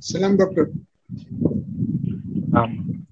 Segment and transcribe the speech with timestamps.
[0.00, 0.70] Salam, doctor.
[2.54, 3.06] Um,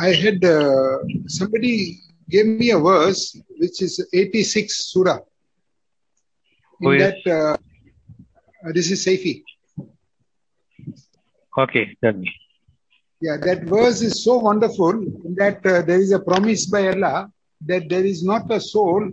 [0.00, 5.18] I had uh, somebody gave me a verse which is 86 surah.
[6.80, 7.56] In is- that, uh,
[8.66, 9.42] uh, this is Saifi.
[11.58, 12.30] okay, tell me.
[13.20, 17.30] Yeah, that verse is so wonderful in that uh, there is a promise by Allah
[17.66, 19.10] that there is not a soul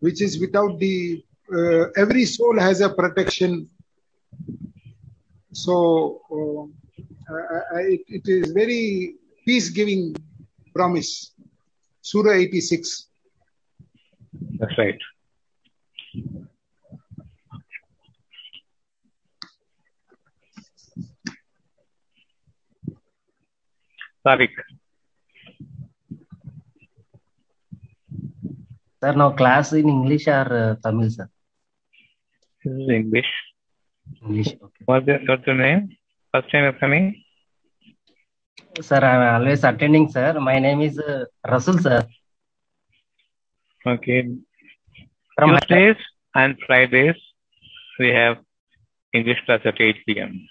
[0.00, 1.24] which is without the,
[1.54, 3.68] uh, every soul has a protection.
[5.52, 6.64] So uh,
[7.34, 9.16] I- I- it, it is very
[9.46, 10.14] peace giving
[10.74, 11.32] promise.
[12.02, 13.08] Surah 86.
[14.58, 14.98] That's right.
[24.24, 24.52] Tariq,
[29.02, 31.28] Sir, now class in English or uh, Tamil, sir?
[32.64, 33.30] This is English.
[34.22, 34.84] English, okay.
[34.86, 35.96] What's your, what's your name?
[36.32, 37.22] First time you're coming?
[38.80, 40.38] Sir, I'm always attending, sir.
[40.40, 42.02] My name is uh, Rasul, sir.
[43.86, 44.28] Okay.
[45.36, 45.96] From Tuesdays
[46.34, 47.16] and Fridays,
[47.98, 48.38] we have
[49.12, 50.48] English class at 8 p.m.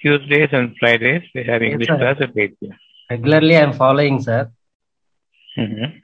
[0.00, 1.96] Tuesdays and Fridays, we have English sir.
[1.96, 2.76] class at 8 p.m.
[3.10, 4.50] regularly I'm following, sir.
[5.56, 6.00] Mhm.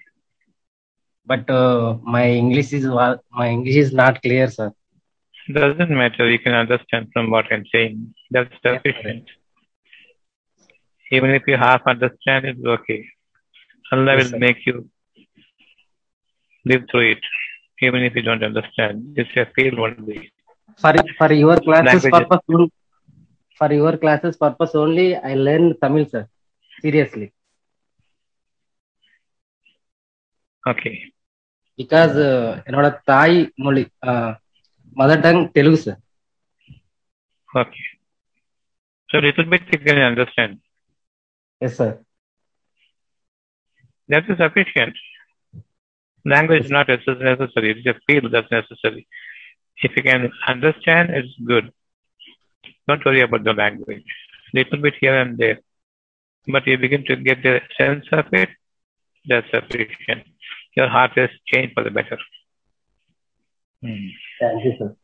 [1.31, 2.87] But uh, my English is
[3.41, 4.71] my English is not clear, sir.
[5.59, 6.31] Doesn't matter.
[6.31, 8.15] You can understand from what I'm saying.
[8.31, 9.25] That's sufficient.
[11.13, 13.01] Even if you half understand, it's okay.
[13.93, 14.39] Allah Yes, will sir.
[14.47, 14.77] make you
[16.65, 17.23] live through it,
[17.83, 19.15] even if you don't understand.
[19.17, 20.21] It's a field only.
[20.83, 22.11] For for your classes Languages.
[22.17, 22.71] purpose, on-
[23.59, 26.25] for your classes purpose only, I learn Tamil, sir.
[26.83, 27.33] Seriously,
[30.67, 30.97] Okay.
[31.80, 33.84] because uh, என்னோட தாய் மொழி
[35.02, 36.02] mother tongue Telugu sir
[37.62, 37.84] Okay.
[39.10, 40.54] So little bit you can understand.
[41.62, 41.96] Yes sir
[44.10, 44.96] That is sufficient.
[46.26, 47.68] Language is not necess- necessary.
[47.72, 49.02] It is a field that's necessary.
[49.78, 51.66] If you can understand, it's good.
[52.88, 54.10] Don't worry about the language.
[54.54, 55.58] Little bit here and there.
[56.48, 58.50] But you begin to get the sense of it,
[59.26, 60.24] that's sufficient.
[60.81, 62.19] your heart has changed for the better.
[63.83, 64.07] Hmm.
[64.41, 64.97] Thank you, sir.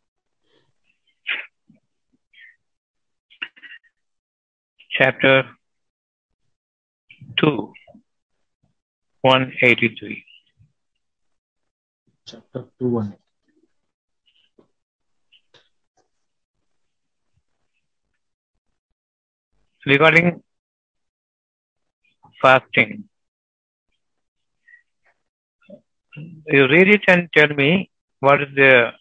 [4.99, 5.35] Chapter
[7.39, 7.73] 2,
[9.21, 10.25] 183.
[12.27, 13.19] Chapter 2, 183.
[19.93, 20.43] Regarding
[22.43, 23.05] fasting,
[26.17, 27.91] you read it and tell me
[28.21, 28.93] what is the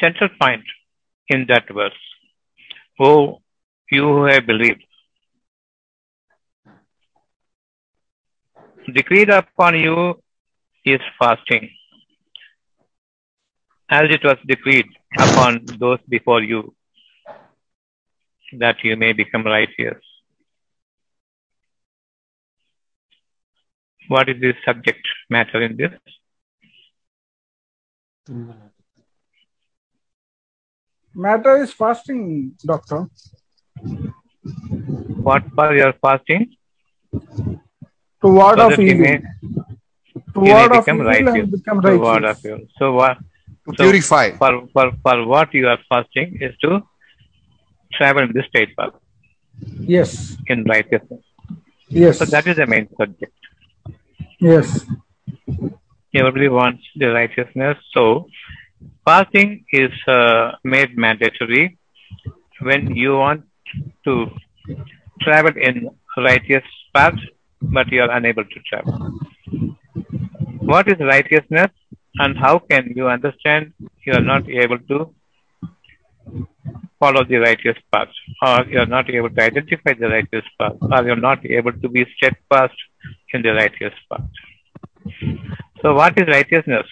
[0.00, 0.62] central point
[1.28, 2.00] in that verse.
[3.00, 3.40] Oh,
[3.90, 4.84] you who have believed.
[8.94, 10.22] Decreed upon you
[10.84, 11.68] is fasting,
[13.90, 14.86] as it was decreed
[15.18, 16.72] upon those before you
[18.60, 20.05] that you may become righteous.
[24.08, 25.92] What is the subject matter in this?
[31.14, 33.08] Matter is fasting, doctor.
[35.28, 36.54] What for your fasting?
[37.12, 39.00] To ward So off you evil.
[39.06, 39.18] may,
[40.34, 41.34] To you ward off become evil righteous.
[41.34, 42.44] and become To ward off righteous.
[42.44, 42.66] evil.
[42.78, 43.18] So what?
[43.18, 44.30] To So- purify.
[44.32, 46.82] For, for, for what you are fasting is to
[47.94, 48.92] travel in this state path
[49.80, 50.36] Yes.
[50.48, 51.24] in righteousness.
[51.88, 52.18] Yes.
[52.18, 53.32] So that is the main subject.
[54.40, 54.84] Yes.
[56.14, 57.76] Everybody wants the righteousness.
[57.92, 58.26] So
[59.04, 61.78] fasting is uh, made mandatory
[62.60, 63.44] when you want
[64.04, 64.26] to
[65.22, 66.64] travel in righteous
[66.94, 67.18] path,
[67.60, 69.18] but you are unable to travel.
[70.60, 71.70] What is righteousness
[72.18, 73.72] and how can you understand
[74.04, 75.14] you are not able to
[76.98, 78.08] follow the righteous path
[78.42, 81.72] or you are not able to identify the righteous path or you are not able
[81.72, 82.74] to be steadfast
[83.32, 84.28] in the righteous path.
[85.82, 86.86] So what is righteousness?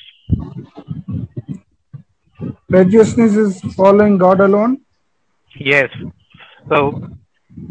[2.69, 4.81] Righteousness is following God alone.
[5.59, 5.91] Yes.
[6.69, 7.09] So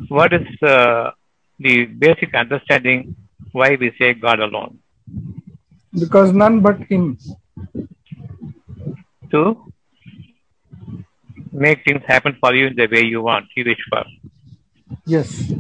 [0.08, 1.12] what is uh,
[1.60, 3.16] the basic understanding
[3.52, 4.80] why we say God alone?
[5.94, 7.18] Because none but Him.
[9.32, 9.73] To
[11.54, 14.04] make things happen for you in the way you want, you wish for.
[15.06, 15.54] Yes.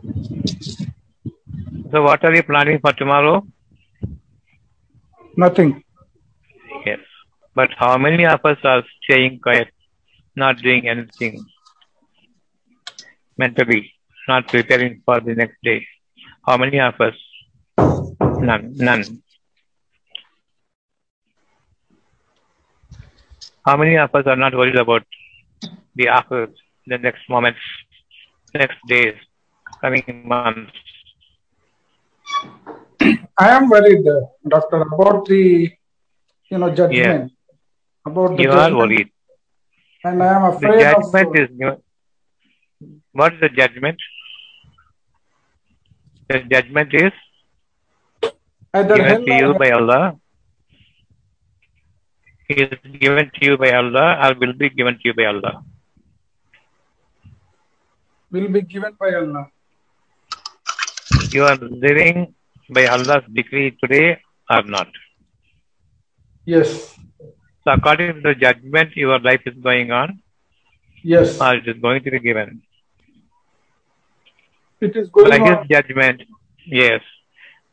[1.92, 3.46] So what are you planning for tomorrow?
[5.38, 5.84] Nothing.
[6.86, 7.00] Yes.
[7.56, 9.68] But how many of us are staying quiet,
[10.36, 11.46] not doing anything
[13.38, 13.94] mentally,
[14.28, 15.86] not preparing for the next day?
[16.46, 17.16] How many of us?
[17.78, 18.74] None.
[18.76, 19.24] None.
[23.66, 25.04] How many of us are not worried about
[25.96, 26.48] the after,
[26.88, 27.60] the next moments,
[28.54, 29.16] next days,
[29.82, 30.72] coming months?
[33.38, 35.72] I am worried, uh, doctor, about the
[36.50, 37.32] you know judgment.
[38.06, 39.10] About the You are judgment, worried.
[40.04, 40.74] and I am afraid.
[40.74, 41.36] The judgment of.
[41.44, 41.78] is given.
[43.12, 43.98] What is the judgment?
[46.30, 47.12] The judgment is
[48.74, 50.18] Either given to you by Allah.
[52.50, 52.70] Is
[53.00, 55.64] given to you by Allah or will be given to you by Allah.
[58.34, 59.46] Will be given by Allah.
[61.32, 62.34] You are living
[62.70, 64.20] by Allah's decree today
[64.50, 64.88] or not.
[66.46, 66.72] Yes,
[67.64, 70.22] So according to the judgment, your life is going on
[71.04, 71.40] yes.
[71.40, 72.62] or it is going to be given.
[74.82, 75.68] It is going His on.
[75.72, 76.24] judgment,
[76.66, 77.02] yes.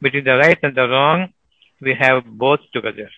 [0.00, 1.32] Between the right and the wrong,
[1.80, 3.10] we have both together.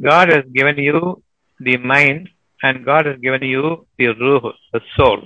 [0.00, 1.22] God has given you
[1.58, 2.28] the mind
[2.62, 5.20] and God has given you the ruh, the soul.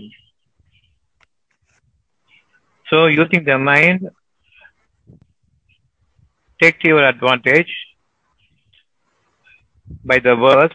[2.91, 4.09] So using the mind,
[6.61, 7.73] take your advantage
[10.05, 10.73] by the verse,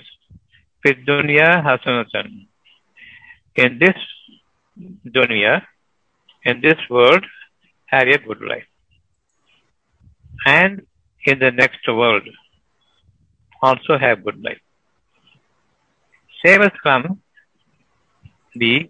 [0.83, 2.47] Fid dunya hasanatan.
[3.55, 3.95] In this
[5.07, 5.61] dunya,
[6.43, 7.25] in this world,
[7.85, 8.67] have a good life.
[10.45, 10.85] And
[11.25, 12.27] in the next world,
[13.61, 14.59] also have good life.
[16.43, 17.21] Save us from
[18.55, 18.89] the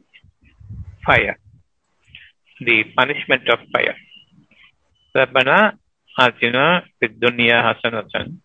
[1.05, 1.37] fire,
[2.65, 3.95] the punishment of fire.
[5.15, 5.77] Rabbana
[6.19, 8.39] atina fid dunya hasanatan.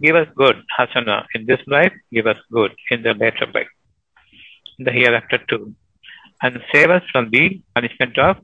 [0.00, 3.72] Give us good hasana in this life, give us good in the later life,
[4.78, 5.74] in the hereafter too.
[6.42, 8.36] And save us from the punishment of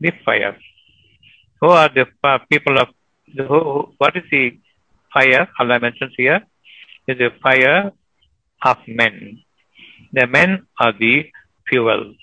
[0.00, 0.56] the fire.
[1.60, 2.06] Who are the
[2.50, 2.88] people of
[3.36, 4.58] the who- what is the
[5.12, 5.48] fire?
[5.58, 6.40] Allah mentions here
[7.08, 7.92] is the fire
[8.62, 9.38] of men.
[10.12, 11.30] The men are the
[11.68, 12.14] fuel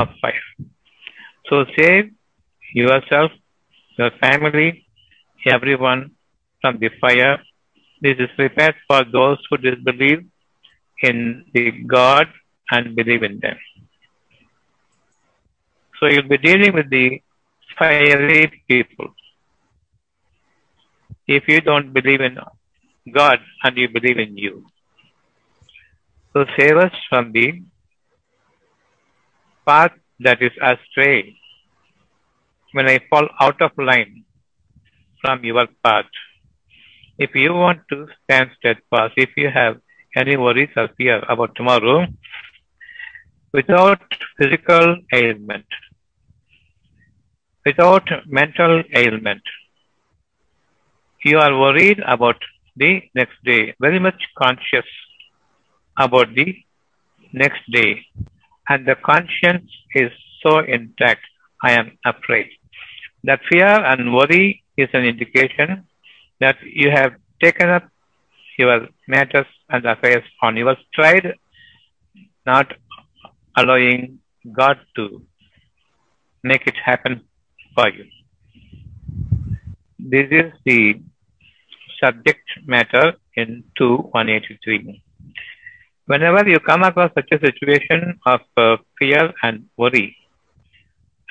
[0.00, 0.73] of fire.
[1.48, 2.10] So save
[2.72, 3.30] yourself,
[3.98, 4.86] your family,
[5.46, 6.12] everyone
[6.60, 7.38] from the fire.
[8.00, 10.24] This is prepared for those who disbelieve
[11.02, 12.28] in the God
[12.70, 13.56] and believe in them.
[16.00, 17.20] So you'll be dealing with the
[17.78, 19.08] fiery people.
[21.26, 22.38] If you don't believe in
[23.12, 24.66] God and you believe in you.
[26.32, 27.62] So save us from the
[29.66, 31.36] path that is astray.
[32.72, 34.24] When I fall out of line
[35.20, 36.06] from your path,
[37.18, 39.80] if you want to stand steadfast, if you have
[40.16, 42.06] any worries or fear about tomorrow,
[43.52, 44.00] without
[44.38, 45.66] physical ailment,
[47.64, 49.42] without mental ailment,
[51.24, 52.36] you are worried about
[52.76, 54.86] the next day, very much conscious
[55.96, 56.54] about the
[57.32, 58.04] next day,
[58.68, 60.10] and the conscience is
[60.42, 61.22] so intact,
[61.62, 62.48] I am afraid.
[63.24, 65.84] That fear and worry is an indication
[66.40, 67.12] that you have
[67.42, 67.88] taken up
[68.58, 71.34] your matters and affairs on your stride,
[72.46, 72.72] not
[73.56, 74.18] allowing
[74.52, 75.22] God to
[76.42, 77.22] make it happen
[77.74, 78.04] for you.
[79.98, 81.00] This is the
[82.02, 85.02] subject matter in 2183.
[86.06, 90.16] Whenever you come across such a situation of uh, fear and worry,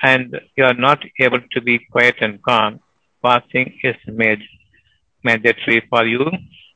[0.02, 2.80] and you are not able to be quiet and calm,
[3.22, 4.40] fasting is made
[5.22, 6.26] mandatory for you.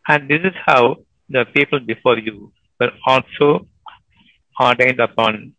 [0.07, 0.97] And this is how
[1.29, 3.67] the people before you were also
[4.61, 5.55] ordained upon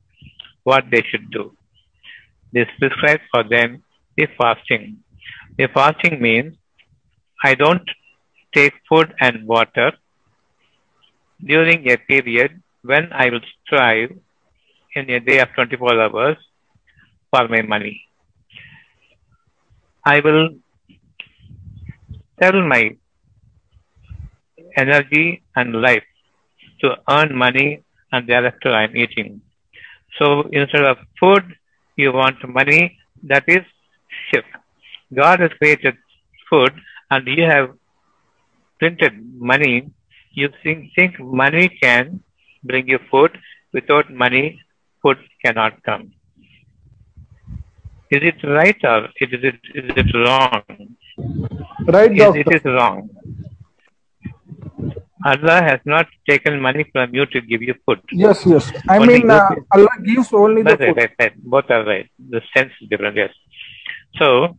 [0.63, 1.55] what they should do.
[2.53, 3.84] This prescribes for them
[4.17, 5.00] the fasting.
[5.58, 6.55] The fasting means
[7.43, 7.88] I don't
[8.55, 9.91] take food and water
[11.43, 14.12] during a period when I will strive
[14.96, 16.38] in a day of 24 hours
[17.31, 18.01] for my money.
[20.05, 20.50] I will
[22.39, 22.96] sell my
[24.77, 26.03] energy and life
[26.81, 29.41] to earn money and thereafter I am eating.
[30.17, 31.43] So instead of food,
[31.96, 33.63] you want money, that is
[34.29, 34.48] shift.
[35.13, 35.96] God has created
[36.50, 36.72] food
[37.12, 37.69] and you have
[38.79, 39.13] printed
[39.53, 39.89] money.
[40.41, 42.22] You think, think money can
[42.63, 43.31] bring you food.
[43.74, 44.46] Without money,
[45.01, 46.03] food cannot come.
[48.12, 50.63] Is it right or is it, is it wrong?
[51.96, 52.39] Right, Yes, doctor.
[52.43, 53.10] it is wrong.
[55.25, 58.00] Allah has not taken money from you to give you food.
[58.12, 58.72] Yes, yes.
[58.88, 60.98] I Only mean, uh, Allah gives only the food.
[60.98, 61.34] right, right.
[61.55, 62.08] Both are right.
[62.36, 63.31] The sense is different, yes.
[64.17, 64.58] So,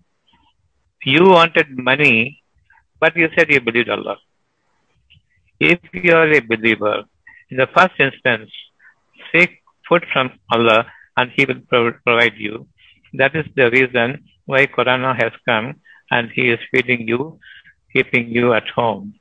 [1.05, 2.43] you wanted money,
[3.01, 4.19] but you said you believed Allah.
[5.61, 7.05] If you are a believer,
[7.51, 8.51] in the first instance,
[9.31, 9.51] seek
[9.87, 10.87] food from Allah
[11.19, 11.61] and He will
[12.03, 12.67] provide you.
[13.13, 15.75] That is the reason why Corona has come
[16.11, 17.39] and He is feeding you,
[17.93, 19.15] keeping you at home.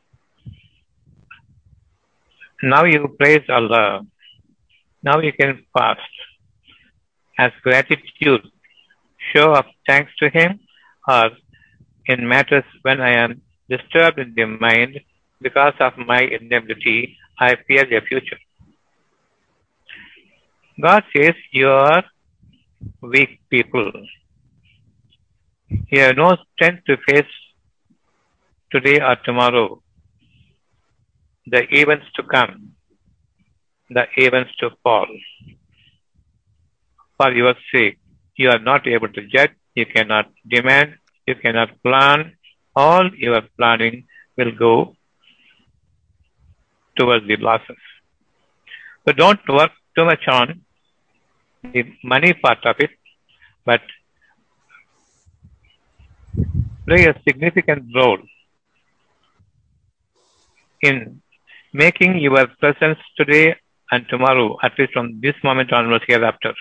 [2.63, 4.05] Now you praise Allah.
[5.03, 6.00] Now you can fast
[7.38, 8.48] as gratitude,
[9.34, 10.62] show of thanks to Him,
[11.05, 11.31] or
[12.05, 15.01] in matters when I am disturbed in the mind
[15.41, 18.39] because of my inability, I fear the future.
[20.81, 22.03] God says, You are
[23.01, 23.91] weak people.
[25.69, 27.34] You have no strength to face
[28.72, 29.81] today or tomorrow
[31.46, 32.74] the events to come,
[33.89, 35.08] the events to fall.
[37.17, 37.98] For your sake,
[38.36, 40.96] you are not able to judge, you cannot demand,
[41.27, 42.34] you cannot plan.
[42.75, 44.05] All your planning
[44.38, 44.96] will go
[47.00, 47.82] towards the losses.
[49.06, 50.62] So don't work too much on
[51.63, 52.91] the money part of it,
[53.65, 53.82] but
[56.88, 58.20] play a significant role
[60.82, 61.22] in
[61.74, 63.56] making your presence today
[63.91, 66.53] and tomorrow, at least from this moment onwards hereafter,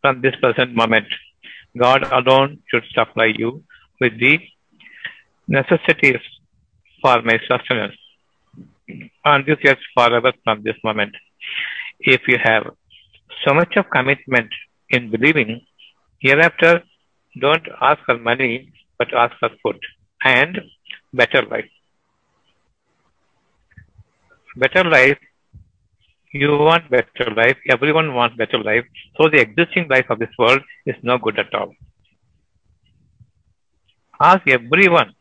[0.00, 1.06] from this present moment,
[1.76, 3.62] God alone should supply you
[4.00, 4.38] with the
[5.46, 6.22] necessities
[7.02, 7.96] for my sustenance.
[9.24, 11.14] And this is forever from this moment.
[12.00, 12.64] If you have
[13.44, 14.50] so much of commitment
[14.90, 15.60] in believing,
[16.20, 16.82] hereafter
[17.40, 19.78] don't ask for money, but ask for food
[20.24, 20.60] and
[21.12, 21.68] better life.
[24.56, 25.18] Better life,
[26.32, 28.84] you want better life, everyone wants better life,
[29.16, 31.74] so the existing life of this world is no good at all.
[34.20, 35.14] Ask everyone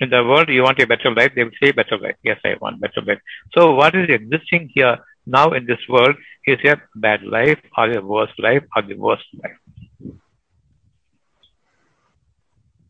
[0.00, 2.16] in the world you want a better life, they will say better life.
[2.22, 3.20] Yes, I want better life.
[3.56, 8.00] So what is existing here now in this world is a bad life or a
[8.00, 9.58] worse life or the worst life.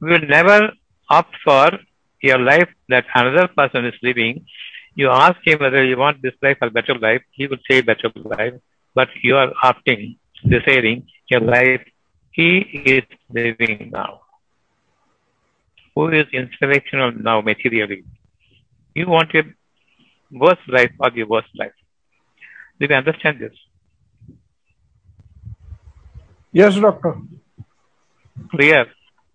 [0.00, 0.70] We will never
[1.10, 1.70] opt for
[2.24, 4.46] a life that another person is living.
[4.94, 8.10] You ask him whether you want this life or better life, he will say better
[8.14, 8.54] life,
[8.94, 10.18] but you are opting,
[10.48, 11.82] deciding a life
[12.32, 14.21] he is living now.
[15.94, 18.04] Who is inspirational now materially?
[18.94, 19.42] You want a
[20.30, 21.72] worse life or the worst life.
[22.80, 23.52] Do you understand this?
[26.52, 27.16] Yes, doctor.
[28.50, 28.86] Clear.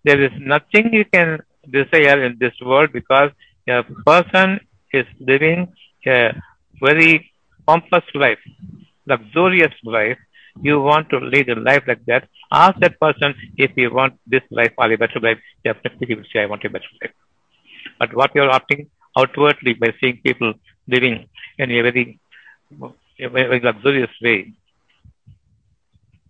[0.04, 3.30] There is nothing you can desire in this world because
[3.68, 4.60] a person
[4.92, 5.72] is living
[6.06, 6.32] a
[6.80, 7.30] very
[7.66, 8.38] pompous life,
[9.06, 10.18] luxurious life.
[10.62, 12.28] You want to lead a life like that.
[12.50, 15.38] Ask that person if you want this life or a better life.
[15.64, 17.12] Definitely he will say, I want a better life.
[17.98, 20.54] But what you are opting outwardly by seeing people
[20.86, 21.28] living
[21.58, 22.20] in a very,
[23.20, 24.52] a very luxurious way,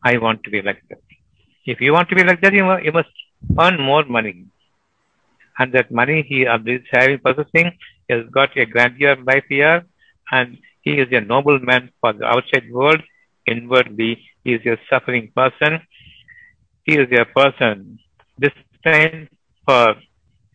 [0.02, 0.98] I want to be like that.
[1.66, 3.08] If you want to be like that, you must,
[3.60, 4.46] earn more money.
[5.58, 7.76] And that money he is having possessing,
[8.08, 9.84] has got a grandeur life here,
[10.32, 13.02] and he is a noble man for the outside world.
[13.46, 15.80] Inwardly, he is a suffering person.
[16.88, 17.98] He is a person
[18.40, 19.28] destined
[19.66, 19.94] for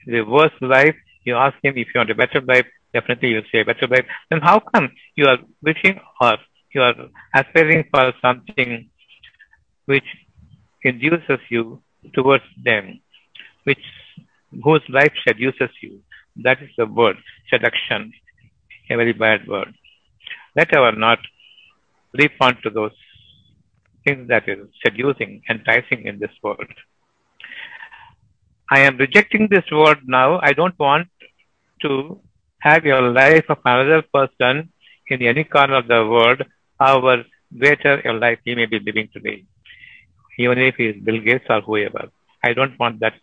[0.07, 0.95] the worst life.
[1.25, 3.85] You ask him if you want a better life, definitely you will say a better
[3.85, 4.05] life.
[4.31, 6.37] Then how come you are wishing or
[6.73, 6.95] you are
[7.35, 8.89] aspiring for something
[9.85, 10.09] which
[10.81, 11.83] induces you
[12.15, 12.99] towards them,
[13.65, 13.85] which
[14.63, 15.99] whose life seduces you.
[16.37, 17.17] That is the word,
[17.51, 18.11] seduction,
[18.89, 19.71] a very bad word.
[20.55, 21.19] Let our not
[22.15, 22.97] leap to those
[24.05, 26.67] things that is seducing, enticing in this world.
[28.71, 30.39] I am rejecting this word now.
[30.41, 31.07] I don't want
[31.81, 32.19] to
[32.59, 34.69] have your life of another person
[35.07, 36.41] in any corner of the world,
[36.79, 37.23] however
[37.57, 39.43] greater your life he may be living today
[40.37, 42.09] even if he is Bill Gates or whoever.
[42.43, 43.13] I don't want that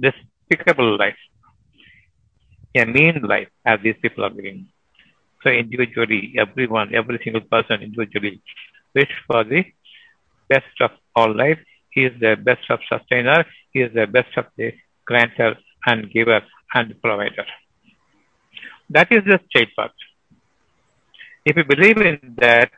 [0.00, 1.16] despicable life,
[2.76, 4.66] a mean life as these people are living.
[5.42, 8.40] So individually, everyone, every single person individually
[8.94, 9.64] wish for the
[10.48, 11.58] best of all life.
[11.90, 13.44] He is the best of sustainer.
[13.72, 14.72] He is the best of the
[15.06, 16.40] granter and giver
[16.74, 17.46] and provider.
[18.90, 19.90] That is the straight path.
[21.44, 22.70] If you believe in that,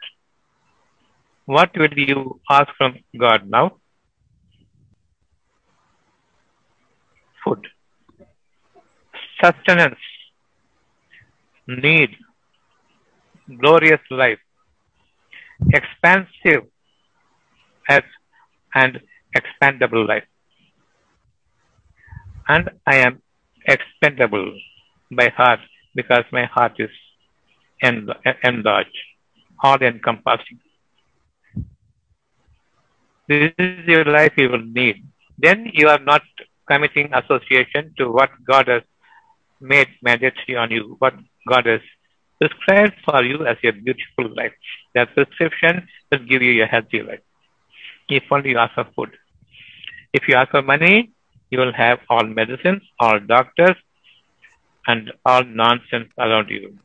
[1.45, 3.79] what will you ask from God now?
[7.45, 7.67] Food.
[9.41, 9.99] Sustenance.
[11.69, 12.11] need
[13.61, 14.39] glorious life,
[15.73, 16.65] expansive
[17.89, 18.03] as
[18.75, 19.01] and
[19.37, 20.25] expandable life.
[22.49, 23.23] And I am
[23.67, 24.53] expendable
[25.11, 25.61] by heart
[25.95, 26.91] because my heart is
[27.83, 28.09] en-
[28.45, 28.99] enlarged,
[29.63, 30.61] all encompassing.
[33.29, 35.05] This is your life you will need.
[35.39, 36.23] Then you are not
[36.71, 38.83] committing association to what God has
[39.61, 41.15] made mandatory on you, what
[41.49, 41.81] God has
[42.41, 44.53] prescribed for you as your beautiful life.
[44.95, 47.21] That prescription will give you a healthy life.
[48.09, 49.11] If only you ask for food.
[50.13, 51.13] If you ask for money,
[51.51, 53.77] you will have all medicines, all doctors,
[54.87, 56.79] and all nonsense around you.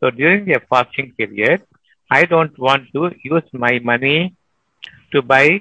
[0.00, 1.62] So during the fasting period,
[2.10, 4.34] I don't want to use my money
[5.12, 5.60] to buy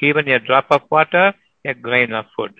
[0.00, 1.32] even a drop of water,
[1.64, 2.54] a grain of food.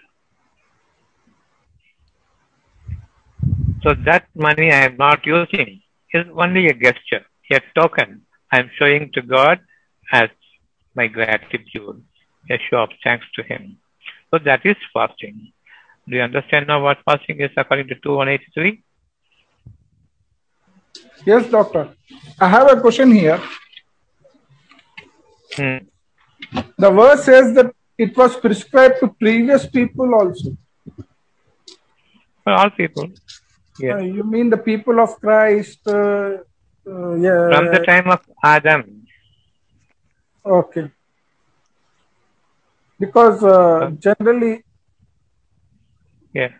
[3.83, 5.83] So that money I am not using
[6.13, 8.23] is only a gesture, a token
[8.53, 9.61] I am showing to God
[10.13, 10.31] as
[10.95, 12.03] my gratitude,
[12.51, 13.79] a show of thanks to Him.
[14.31, 15.53] So that is fasting.
[16.09, 18.83] Do you understand now what fasting is according to 2183?
[21.27, 21.95] Yes, doctor.
[22.41, 23.41] I have a question here.
[25.57, 25.79] Hmm.
[26.79, 30.57] The verse says that it was prescribed to previous people also.
[32.45, 33.11] For all people.
[33.83, 35.80] Uh, you mean the people of Christ?
[35.87, 36.38] Uh,
[36.88, 37.50] uh, yeah.
[37.52, 39.06] From the time of Adam.
[40.45, 40.90] Okay.
[42.99, 44.64] Because uh, generally
[46.33, 46.52] Yeah.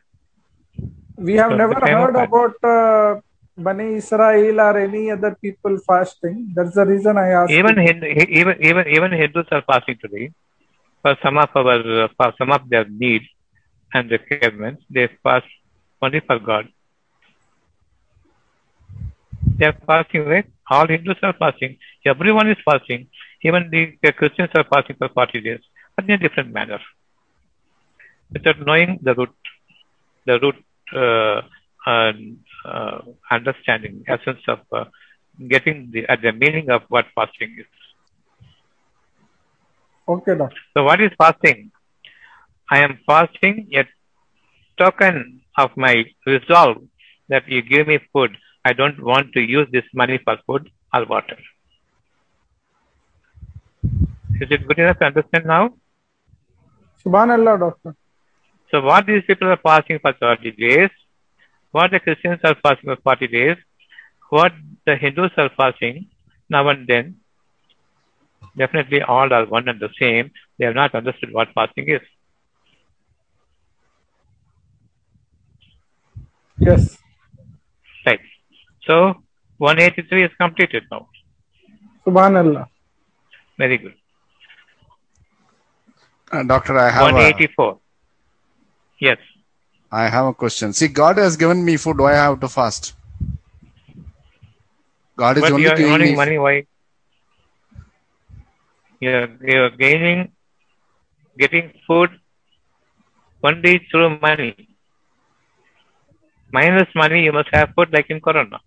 [1.17, 3.21] we have From never heard about uh,
[3.57, 6.53] Bani Israel or any other people fasting.
[6.55, 7.53] That's the reason I asked.
[7.53, 7.77] Even.
[7.79, 10.33] Hindu, even even even Hindus are fasting today.
[11.03, 13.29] For some of our for some of their needs
[13.95, 15.47] and requirements, they fast
[16.03, 16.69] only for God.
[19.59, 20.47] They are fasting, right?
[20.71, 21.79] All Hindus are fasting.
[22.05, 23.09] Everyone is fasting.
[23.43, 25.61] Even the, Christians are fasting for 40 days,
[25.97, 26.81] but in a different manner.
[28.33, 29.31] Without knowing the root,
[30.27, 30.57] the root
[30.95, 31.43] uh,
[31.91, 32.13] uh,
[32.65, 32.99] uh,
[33.31, 34.85] understanding, essence of uh,
[35.49, 37.67] getting the, at the meaning of what fasting is.
[40.09, 40.57] Okay, doctor.
[40.77, 41.71] So, what is fasting?
[42.71, 43.85] I am fasting a
[44.79, 46.79] token of my resolve
[47.29, 48.37] that you give me food.
[48.69, 51.37] I don't want to use this money for food or water.
[54.41, 55.75] Is it good enough to understand now?
[57.05, 57.95] Subhanallah, doctor.
[58.71, 60.91] So, what these people are fasting for 30 days,
[61.71, 63.57] what the Christians are fasting for 40 days,
[64.31, 64.53] what
[64.85, 66.09] the Hindus are fasting
[66.49, 67.17] now and then,
[68.57, 70.33] definitely all are one and the same.
[70.59, 72.01] They have not understood what fasting is.
[76.59, 76.97] Yes.
[78.89, 79.15] Right.
[79.15, 79.23] So
[79.59, 81.09] 183 is completed now.
[82.07, 82.67] Subhanallah.
[83.59, 83.95] Very good.
[86.31, 87.79] Uh, doctor, I have a, 184.
[89.01, 89.19] Yes.
[89.91, 90.73] I have a question.
[90.73, 91.99] See, God has given me food.
[91.99, 92.95] Why I have to fast?
[95.17, 96.17] God is But only you are giving earning me.
[96.17, 96.39] money.
[96.39, 96.67] Why?
[99.01, 100.33] You are, you are gaining,
[101.39, 102.11] getting food
[103.43, 104.69] only through money.
[106.53, 108.61] Minus money, you must have food like in Corona.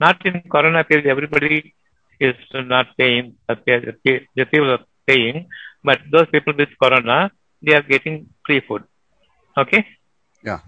[0.00, 1.74] Not in Corona period, everybody
[2.20, 5.48] is not paying, pay- pay- the people are paying,
[5.82, 7.30] but those people with Corona,
[7.62, 8.84] they are getting free food.
[9.56, 9.86] Okay?
[10.44, 10.60] Yeah.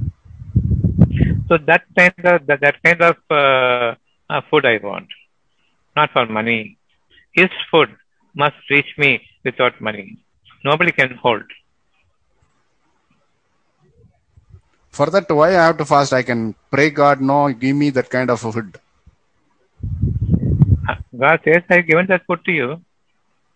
[1.49, 3.95] So that kind of that, that kind of uh,
[4.33, 5.09] uh, food I want,
[5.97, 6.79] not for money.
[7.33, 7.89] His food
[8.35, 10.19] must reach me without money.
[10.65, 11.43] Nobody can hold.
[14.91, 16.13] For that, why I have to fast?
[16.13, 18.79] I can pray God, no, give me that kind of food.
[20.89, 22.83] Uh, God says, I have given that food to you,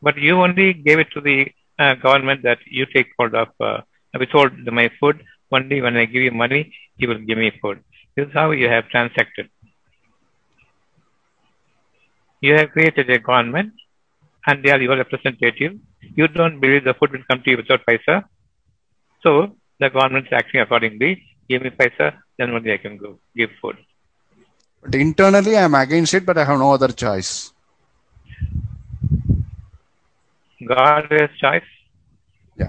[0.02, 3.80] but you only gave it to the uh, government that you take hold of, uh,
[4.22, 5.22] withhold the- my food.
[5.56, 6.62] Only when I give you money,
[6.98, 7.80] you will give me food.
[8.16, 9.48] This is how you have transacted.
[12.40, 13.72] You have created a government
[14.46, 15.74] and they are your representative.
[16.20, 18.24] You don't believe the food will come to you without paisa.
[19.22, 21.12] So the government is acting accordingly.
[21.48, 23.76] Give me paisa, then only I can go give food.
[24.84, 27.52] But internally, I am against it, but I have no other choice.
[30.66, 31.70] God has choice.
[32.56, 32.68] Yeah.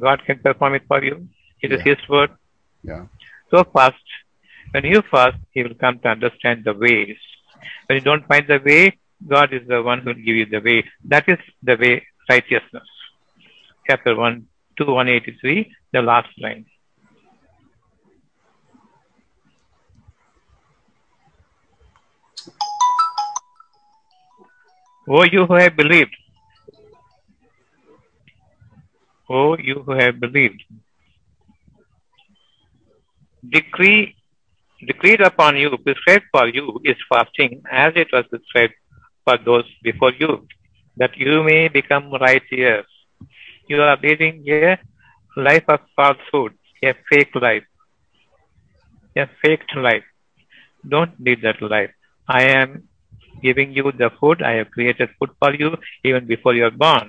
[0.00, 1.28] God can perform it for you.
[1.60, 1.94] It is Yeah.
[1.94, 2.30] His word.
[2.82, 3.06] Yeah.
[3.50, 4.06] So fast.
[4.70, 7.16] When you fast, you will come to understand the ways.
[7.86, 10.60] When you don't find the way, God is the one who will give you the
[10.60, 10.84] way.
[11.04, 12.88] That is the way righteousness.
[13.88, 14.46] Chapter 1,
[14.78, 16.66] 2, 183, the last line.
[25.08, 26.14] O you who have believed.
[29.28, 30.62] O you who have believed.
[33.46, 34.16] Decree
[34.86, 38.74] decreed upon you, prescribed for you is fasting as it was prescribed
[39.24, 40.46] for those before you,
[40.96, 42.86] that you may become righteous.
[43.68, 44.78] You are leading a
[45.36, 47.64] life of falsehood, a fake life,
[49.16, 50.04] a faked life.
[50.86, 51.90] Don't lead that life.
[52.28, 52.88] I am
[53.46, 54.42] giving you the food.
[54.42, 55.70] I have created food for you
[56.04, 57.08] even before you are born.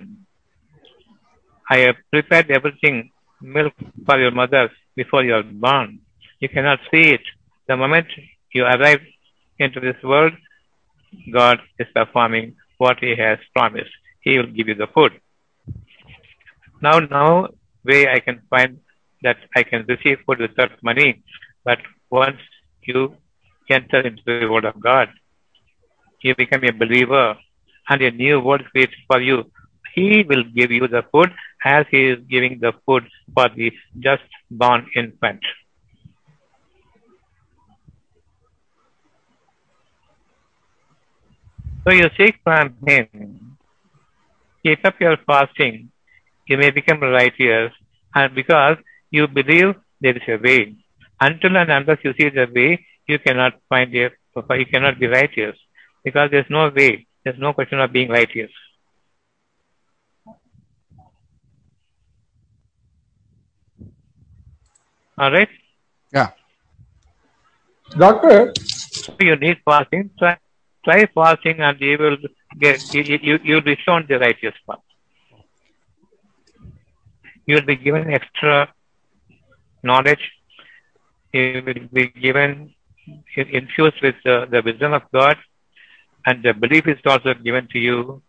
[1.70, 3.74] I have prepared everything, milk
[4.06, 6.00] for your mother before you are born.
[6.40, 7.26] You cannot see it.
[7.68, 8.08] The moment
[8.54, 9.02] you arrive
[9.58, 10.34] into this world,
[11.32, 13.96] God is performing what He has promised.
[14.22, 15.14] He will give you the food.
[16.82, 17.48] Now, no
[17.84, 18.80] way I can find
[19.24, 21.24] that I can receive food without money.
[21.64, 22.42] But once
[22.82, 23.16] you
[23.70, 25.10] enter into the Word of God,
[26.26, 27.36] you become a believer
[27.90, 29.44] and a new world created for you.
[29.94, 31.32] He will give you the food
[31.64, 35.42] as He is giving the food for the just born infant.
[41.84, 43.58] So you seek from Him.
[44.64, 45.92] Keep up your fasting.
[46.48, 47.72] You may become righteous,
[48.16, 48.78] and because
[49.12, 50.76] you believe there is a way.
[51.22, 54.10] Until and unless you see the way, you cannot find a,
[54.62, 55.56] you cannot be righteous
[56.06, 57.08] because there's no way.
[57.24, 58.52] There's no question of being righteous.
[65.18, 65.50] All right.
[66.14, 66.32] Yeah.
[67.98, 68.54] Doctor,
[69.20, 70.12] you need fasting.
[70.20, 70.38] Try,
[70.84, 72.18] try fasting, and you will
[72.60, 74.80] get you you you'll be shown the righteous path.
[77.46, 78.74] You will be given extra
[79.84, 80.32] knowledge.
[81.34, 82.74] You will be given
[83.36, 85.38] infused with the, the wisdom of God,
[86.26, 88.22] and the belief is also given to you.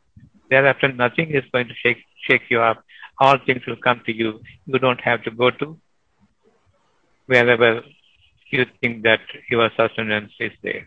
[0.50, 2.84] Thereafter, nothing is going to shake shake you up.
[3.20, 4.40] All things will come to you.
[4.66, 5.78] You don't have to go to
[7.26, 7.82] wherever
[8.50, 10.86] you think that your sustenance is there.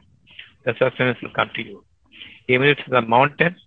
[0.65, 1.83] The sustenance will come to you.
[2.47, 3.57] Even if it's the mountains,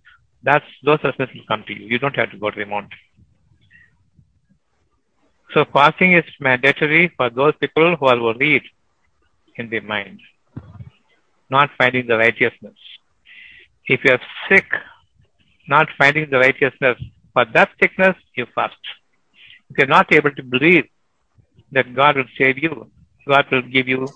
[0.43, 1.87] that's those sustenance will come to you.
[1.87, 2.99] You don't have to go to the mountain.
[5.55, 8.63] So fasting is mandatory for those people who are worried
[9.57, 10.21] in their mind,
[11.51, 12.79] not finding the righteousness.
[13.87, 14.67] If you are sick,
[15.69, 16.99] not finding the righteousness,
[17.33, 18.77] for that sickness you fast.
[19.71, 20.85] If you're not able to believe
[21.73, 22.91] that God will save you,
[23.27, 24.09] God will give you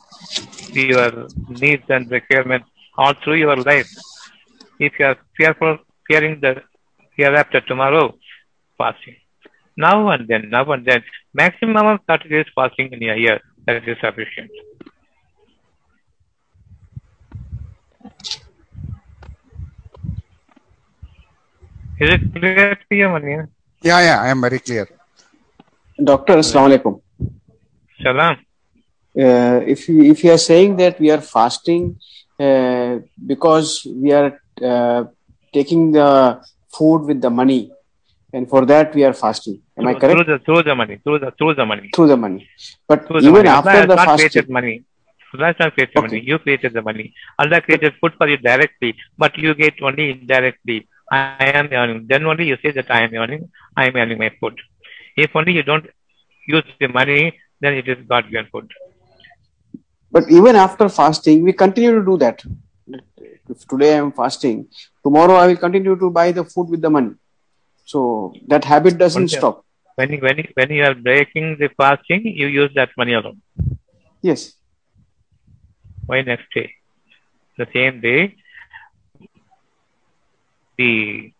[0.72, 3.88] your needs and requirements all through your life.
[4.78, 6.62] If you are fearful, fearing the
[7.16, 8.14] hereafter tomorrow,
[8.76, 9.16] fasting.
[9.76, 11.02] Now and then, now and then,
[11.34, 14.50] maximum of 30 days fasting in a year, that is sufficient.
[21.98, 23.36] Is it clear to you, Mani?
[23.82, 24.86] Yeah, yeah, I am very clear.
[26.10, 27.00] Doctor, Assalamu alaikum.
[28.02, 28.36] Salam.
[29.18, 31.84] Uh, if you if you are saying that we are fasting
[32.38, 32.98] uh,
[33.32, 35.04] because we are uh,
[35.54, 36.08] taking the
[36.76, 37.62] food with the money,
[38.32, 39.62] and for that we are fasting.
[39.78, 40.12] Am I correct?
[40.12, 41.88] Through the, through the money, through the, through the money.
[41.94, 42.46] Through the money,
[42.86, 43.48] but Through the even money.
[43.48, 44.84] Allah after has the not fasting, created money.
[45.34, 46.06] Allah has not created Okay.
[46.06, 46.20] money.
[46.30, 47.14] You created the money.
[47.38, 50.86] Allah created food for you directly, but you get only indirectly.
[51.10, 52.06] I am earning.
[52.08, 53.50] Then only you say that I am earning.
[53.76, 54.54] I am earning my food.
[55.16, 55.86] If only you don't
[56.46, 58.70] use the money, then it is God given food.
[60.10, 62.42] but even after fasting, we continue to do that.
[63.48, 64.66] If today I am fasting,
[65.02, 67.12] tomorrow I will continue to buy the food with the money.
[67.84, 69.64] So that habit doesn't stop.
[69.96, 73.40] When when when you are breaking the fasting, you use that money alone.
[74.22, 74.54] Yes.
[76.06, 76.72] Why next day?
[77.58, 78.36] The same day,
[80.78, 81.32] the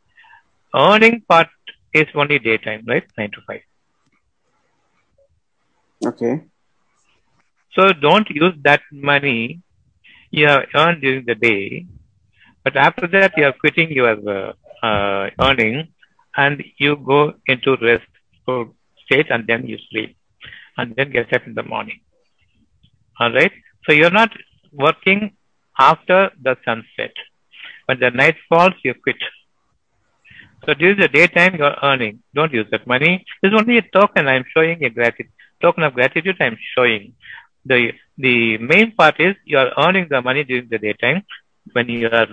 [0.74, 1.48] earning part
[1.92, 3.04] is only daytime, right?
[3.18, 3.62] Nine to five.
[6.04, 6.42] Okay.
[7.74, 9.62] So don't use that money
[10.30, 11.86] you have earned during the day,
[12.64, 15.88] but after that you are quitting your uh, uh, earning
[16.36, 18.04] and you go into rest
[18.46, 20.16] restful state and then you sleep
[20.76, 22.00] and then get up in the morning.
[23.20, 23.52] All right.
[23.84, 24.30] So you're not
[24.72, 25.36] working
[25.78, 27.12] after the sunset.
[27.86, 29.16] When the night falls, you quit.
[30.66, 32.22] So during the daytime, you're earning.
[32.34, 33.24] Don't use that money.
[33.42, 34.28] It's only a token.
[34.28, 35.30] I'm showing a gratitude
[35.62, 36.36] token of gratitude.
[36.40, 37.14] I'm showing
[37.64, 41.22] the the main part is you are earning the money during the daytime.
[41.72, 42.28] When you are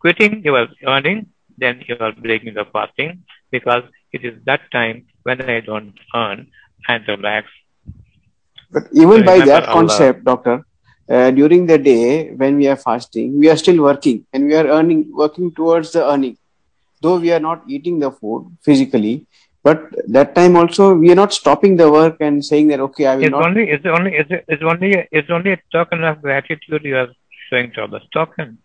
[0.00, 1.26] quitting your earning,
[1.58, 6.46] then you are breaking the fasting because it is that time when I don't earn
[6.88, 7.46] and relax.
[8.70, 9.72] But even So by that Allah.
[9.72, 10.64] concept, doctor,
[11.10, 14.66] uh, during the day when we are fasting, we are still working and we are
[14.66, 16.36] earning, working towards the earning.
[17.02, 19.26] though we are not eating the food physically,
[19.62, 19.80] but
[20.16, 23.24] that time also we are not stopping the work and saying that okay, I will
[23.24, 23.46] It's not.
[23.46, 27.08] only it's only it's, it's only it's only a token of gratitude you are
[27.50, 28.02] showing to others.
[28.12, 28.58] Token.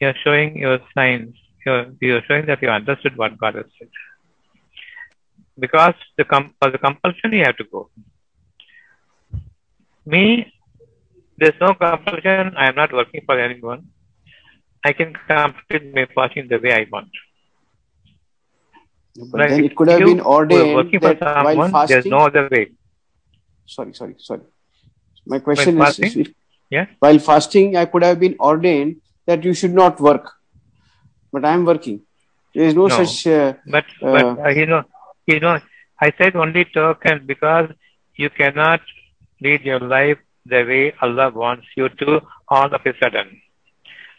[0.00, 1.34] You are showing your signs.
[1.66, 3.88] You're you're showing that you understood what God has said.
[5.58, 7.88] Because the com- for the compulsion you have to go.
[10.06, 10.52] Me,
[11.38, 12.54] there's no compulsion.
[12.56, 13.86] I am not working for anyone.
[14.84, 17.08] I can complete my fasting the way I want.
[19.16, 22.48] But then it could have been ordained working for that while someone, there's no other
[22.50, 22.72] way.
[23.66, 24.42] Sorry, sorry, sorry.
[25.26, 26.20] My question is, fasting?
[26.22, 26.32] if-
[26.70, 26.86] Yeah.
[26.98, 30.32] while fasting, I could have been ordained that you should not work,
[31.32, 32.00] but I am working.
[32.54, 32.96] There is no, No.
[33.04, 33.26] such.
[33.26, 34.82] Uh, But Uh, but uh, you know
[35.32, 35.54] you know
[36.06, 37.68] I said only token because
[38.22, 38.80] you cannot
[39.46, 43.40] lead your life the way Allah wants you to all of a sudden.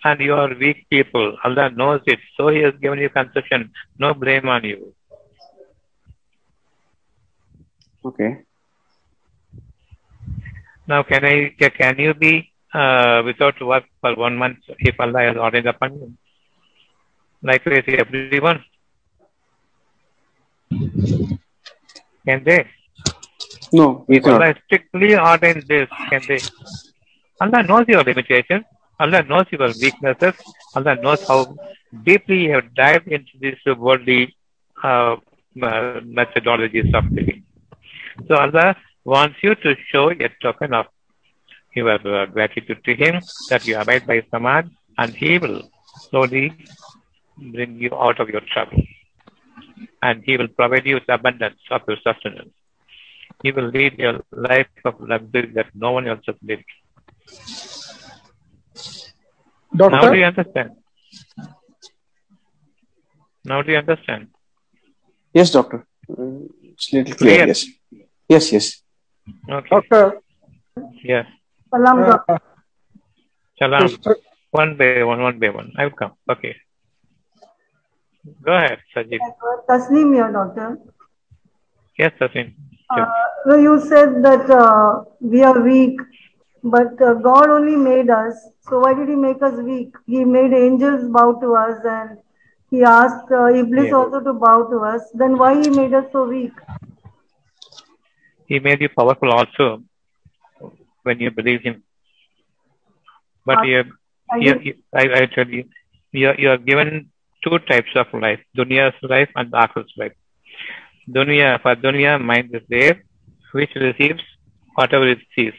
[0.04, 1.36] And you are weak people.
[1.44, 2.20] Allah knows it.
[2.38, 3.72] So He has given you concession.
[3.98, 4.94] No blame on you.
[8.06, 8.38] okay.
[10.88, 15.38] Now can I can you be uh, without work for one month if Allah has
[15.38, 16.14] ordered upon you?
[17.42, 18.64] Likewise everyone.
[22.26, 22.68] Can they?
[23.78, 24.26] No, If.
[24.26, 26.40] Allah strictly ordained this, can they?
[27.42, 28.64] Allah knows your limitations.
[29.00, 30.36] Allah knows your weaknesses.
[30.76, 31.40] Allah knows how
[32.04, 34.36] deeply you have dived into these worldly
[34.84, 35.16] uh,
[35.62, 37.44] uh, methodologies of living.
[38.28, 40.86] So Allah wants you to show a token of
[41.76, 45.64] your uh, gratitude to Him that you abide by His command, and He will
[46.10, 46.54] slowly
[47.38, 48.82] bring you out of your trouble.
[50.02, 52.54] And He will provide you with abundance of your sustenance.
[53.43, 56.65] He will lead your life of luxury that no one else has lived.
[59.74, 60.71] Now do you understand?
[63.43, 64.30] Now do you understand?
[65.34, 65.86] Yes, doctor.
[66.08, 67.36] It's little clear.
[67.36, 67.48] Clear.
[67.48, 67.65] Yes.
[68.28, 68.82] Yes, yes.
[69.50, 69.69] Okay.
[69.69, 70.21] doctor,
[71.04, 71.26] Yes.
[71.69, 72.39] Salam, uh, doctor.
[73.60, 73.89] Salam.
[74.52, 75.74] One by one, one by one.
[75.78, 76.13] I will come.
[76.30, 76.56] Okay.
[78.41, 79.19] Go ahead, Sajid.
[79.69, 80.80] Tasneem here, doctor.
[81.98, 82.54] Yes, Sasin.
[82.89, 86.00] Uh, you said that uh, we are weak,
[86.63, 88.36] but uh, God only made us.
[88.62, 89.93] So why did He make us weak?
[90.06, 92.17] He made angels bow to us, and
[92.69, 93.93] He asked uh, Iblis Yeah.
[93.93, 95.02] also to bow to us.
[95.13, 96.54] Then why He made us so weak?
[98.48, 99.84] He made you powerful also
[101.04, 101.84] when you believe Him.
[103.45, 103.84] But Uh, you,
[104.32, 105.65] I you, you, I, I tell you,
[106.12, 107.10] you are, you are given
[107.43, 110.13] two types of life, Dunya's life and Akhir's life.
[111.10, 113.04] Dunya, for Dunya, mind is there,
[113.52, 114.22] which receives
[114.76, 115.54] whatever it sees,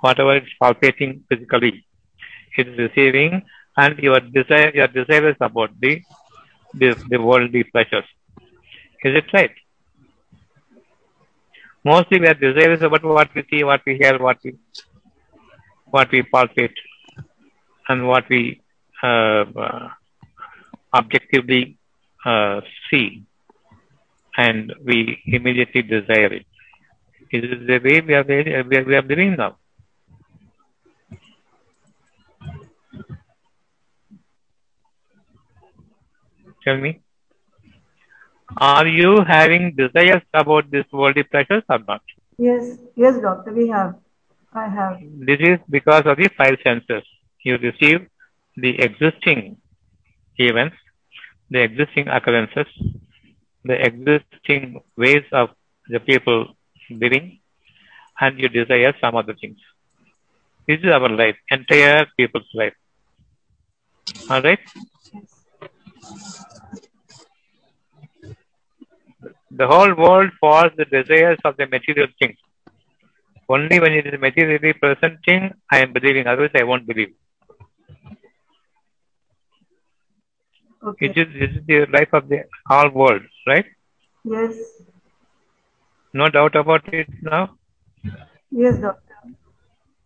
[0.00, 1.84] whatever is palpating physically.
[2.56, 3.42] It is receiving,
[3.76, 6.02] and your desire, your desire is about the,
[6.74, 8.04] the, the worldly pleasures.
[9.04, 9.52] Is it right?
[11.84, 14.56] Mostly we are desirous about what we see, what we hear, what we,
[15.86, 16.74] what we palpate,
[17.88, 18.60] and what we
[19.02, 19.88] uh, uh,
[20.92, 21.78] objectively
[22.24, 22.60] uh,
[22.90, 23.22] see,
[24.36, 26.46] and we immediately desire it.
[27.30, 29.56] Is this is the way we are, we are, we are living now?
[36.64, 37.00] Tell me.
[38.56, 42.02] Are you having desires about this worldly pleasures or not?
[42.38, 43.52] Yes, yes, doctor.
[43.52, 43.94] We have.
[44.52, 44.98] I have.
[45.00, 47.02] This is because of the five senses.
[47.44, 48.06] You receive
[48.56, 49.58] the existing
[50.38, 50.76] events,
[51.50, 52.66] the existing occurrences,
[53.70, 55.48] the existing ways of
[55.92, 56.38] the people
[57.02, 57.26] living,
[58.20, 59.58] and you desire some other things.
[60.66, 62.76] This is our life, entire people's life.
[64.30, 64.64] All right?
[69.50, 72.38] The whole world follows the desires of the material things.
[73.48, 76.26] Only when it is materially presenting, I am believing.
[76.26, 77.14] Otherwise, I won't believe.
[80.82, 81.14] Okay.
[81.14, 83.64] It is, this is the life of the all world, right?
[84.24, 84.82] Yes,
[86.12, 87.56] No doubt about it now.
[88.50, 89.14] yes, doctor.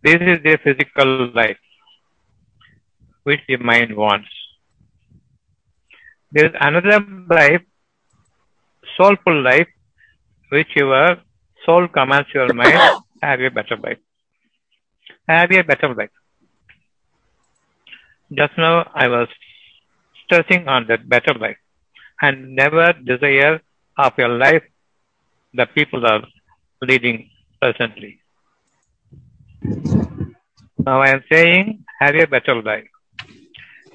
[0.03, 1.59] This is the physical life,
[3.25, 4.29] which the mind wants.
[6.33, 7.63] There is another life,
[8.97, 9.69] soulful life,
[10.51, 11.17] which your
[11.65, 12.83] soul commands your mind,
[13.23, 13.99] have a better life.
[15.29, 16.11] Have a better life.
[18.33, 19.29] Just now I was
[20.33, 21.59] stressing on that better life
[22.23, 23.61] and never desire
[23.99, 24.63] of your life
[25.53, 26.23] the people are
[26.81, 27.29] leading
[27.61, 28.13] presently.
[30.87, 32.89] Now I am saying, have a better life.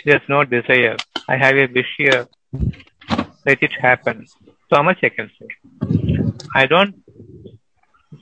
[0.05, 0.97] There's no desire.
[1.27, 2.27] I have a wish here.
[3.47, 4.25] let it happen.
[4.71, 5.49] So much I can say.
[6.53, 6.93] I don't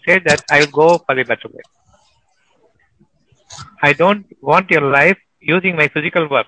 [0.06, 1.72] say that I will go for a better life.
[3.84, 6.48] I don't want your life using my physical work.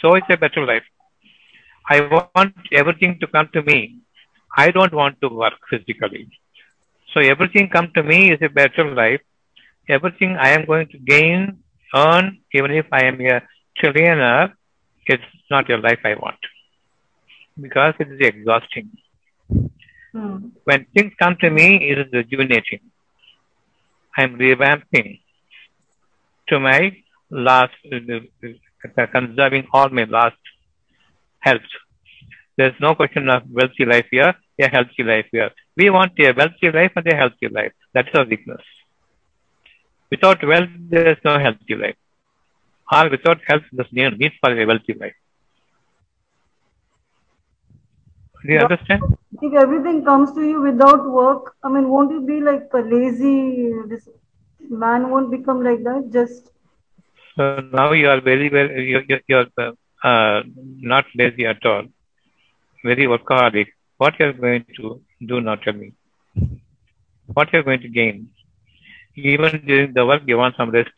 [0.00, 0.84] So it's a better life.
[1.88, 3.98] I want everything to come to me.
[4.56, 6.28] I don't want to work physically.
[7.12, 9.20] So everything come to me is a better life.
[9.88, 11.58] Everything I am going to gain,
[11.94, 13.40] earn, even if I am a
[13.80, 14.52] trillionaire,
[15.06, 16.36] it's not a life I want.
[17.58, 18.90] Because it is exhausting.
[20.12, 20.36] Hmm.
[20.64, 22.80] When things come to me, it is rejuvenating.
[24.16, 25.20] I'm revamping
[26.48, 26.96] to my
[27.30, 30.36] last, uh, conserving all my last
[31.48, 31.72] health.
[32.58, 35.50] There's no question of wealthy life here, a healthy life here.
[35.76, 37.72] We want a wealthy life and a healthy life.
[37.94, 38.64] That's our weakness.
[40.10, 41.96] Without wealth, there's no healthy life.
[42.92, 45.14] Or without health, there's no need for a wealthy life.
[48.44, 49.02] Do you understand?
[49.40, 53.72] If everything comes to you without work, I mean, won't you be like a lazy?
[53.88, 54.08] This
[54.70, 56.10] man won't become like that.
[56.12, 56.50] Just
[57.36, 60.42] So now you are very, very, you, you, you are uh, uh,
[60.80, 61.84] not lazy at all.
[62.84, 63.68] Very workaholic.
[63.98, 65.92] What you are going to do now, tell me.
[67.32, 68.30] What you are going to gain.
[69.16, 70.92] Even during the work, you want some rest.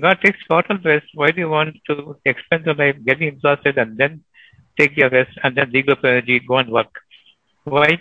[0.00, 1.06] God takes total rest.
[1.14, 4.22] Why do you want to expend your life getting exhausted and then
[4.78, 6.92] take your rest and then dig up energy, go and work?
[7.64, 7.98] Why?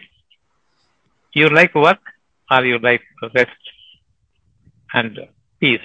[1.34, 2.00] You like work
[2.52, 3.02] or you like
[3.34, 3.52] rest
[4.94, 5.20] and
[5.60, 5.80] peace?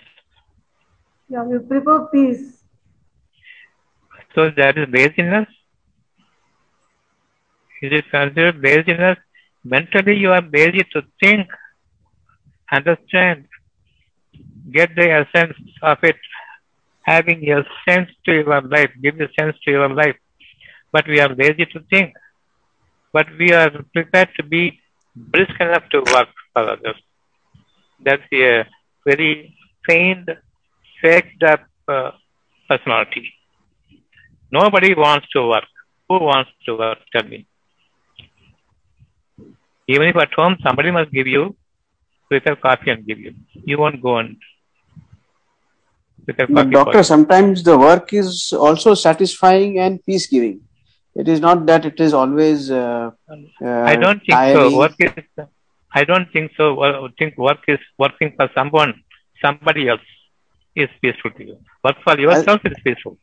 [1.28, 2.59] yeah, you prefer peace.
[4.34, 5.46] So that is laziness.
[7.82, 9.18] Is it considered laziness?
[9.64, 11.48] Mentally, you are lazy to think,
[12.72, 13.46] understand,
[14.72, 16.16] get the essence of it,
[17.02, 20.16] having a sense to your life, give the sense to your life.
[20.92, 22.14] But we are lazy to think.
[23.12, 24.80] But we are prepared to be
[25.14, 26.96] brisk enough to work for others.
[28.00, 28.64] That's a
[29.06, 30.28] very feigned,
[31.02, 32.12] faked up uh,
[32.68, 33.32] personality.
[34.52, 35.64] Nobody wants to work.
[36.08, 36.98] Who wants to work?
[37.12, 37.46] Tell me.
[39.88, 41.56] Even if at home somebody must give you,
[42.28, 43.34] prepare coffee and give you.
[43.64, 44.36] You won't go and
[46.24, 46.70] prepare coffee.
[46.70, 50.60] doctor, sometimes the work is also satisfying and peace giving.
[51.14, 52.70] It is not that it is always.
[52.70, 53.10] Uh,
[53.62, 54.70] uh, I don't think tiring.
[54.70, 54.78] so.
[54.78, 55.46] Work is.
[55.92, 56.80] I don't think so.
[56.82, 58.94] I think work is working for someone,
[59.42, 60.08] somebody else
[60.76, 61.58] is peaceful to you.
[61.82, 63.18] Work for yourself is peaceful.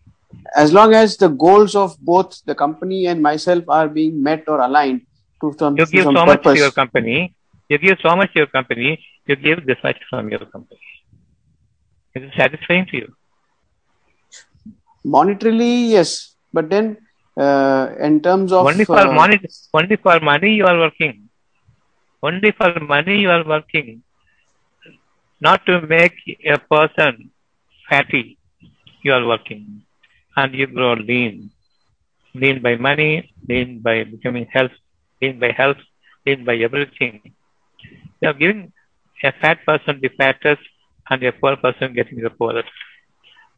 [0.56, 4.60] As long as the goals of both the company and myself are being met or
[4.62, 5.02] aligned
[5.42, 7.34] to some, You give some so much to your company.
[7.70, 9.04] You give so much to your company.
[9.26, 10.80] You give this much from your company.
[12.16, 13.14] Is it satisfying to you?
[15.06, 16.98] Monetarily, yes, but then
[17.38, 19.40] uh, in terms of only for uh, money.
[19.74, 21.30] Only for money you are working.
[22.24, 24.04] Only for money you are working.
[25.40, 27.32] Not to make a person
[27.90, 28.38] happy
[29.04, 29.84] You are working,
[30.38, 31.52] and you grow lean.
[32.36, 34.76] Lean by money, lean by becoming health,
[35.22, 35.82] lean by health,
[36.26, 37.34] lean by everything.
[38.22, 38.72] You are giving
[39.24, 40.62] a fat person the fattest
[41.10, 42.70] and a poor person getting the poorest.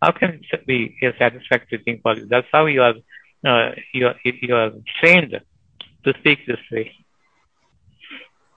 [0.02, 2.26] How can it be a satisfactory thing for you?
[2.28, 2.96] That's how you are
[3.46, 5.39] uh, you are you are trained
[6.06, 6.92] to speak this way.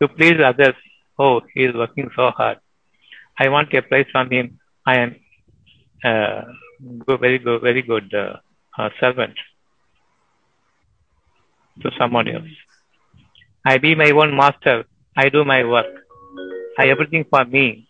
[0.00, 0.74] To please others.
[1.18, 2.58] Oh, he is working so hard.
[3.38, 4.58] I want a praise from him.
[4.87, 5.16] I am
[6.04, 6.42] uh,
[7.06, 8.36] go, very good, very good uh,
[8.78, 9.34] uh, servant
[11.82, 12.54] to someone else.
[13.64, 14.84] I be my own master.
[15.16, 15.86] I do my work.
[16.78, 17.88] I everything for me.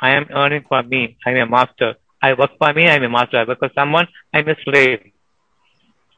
[0.00, 1.16] I am earning for me.
[1.26, 1.94] I am a master.
[2.22, 2.88] I work for me.
[2.88, 3.38] I am a master.
[3.38, 4.06] I work for someone.
[4.32, 5.00] I am a slave.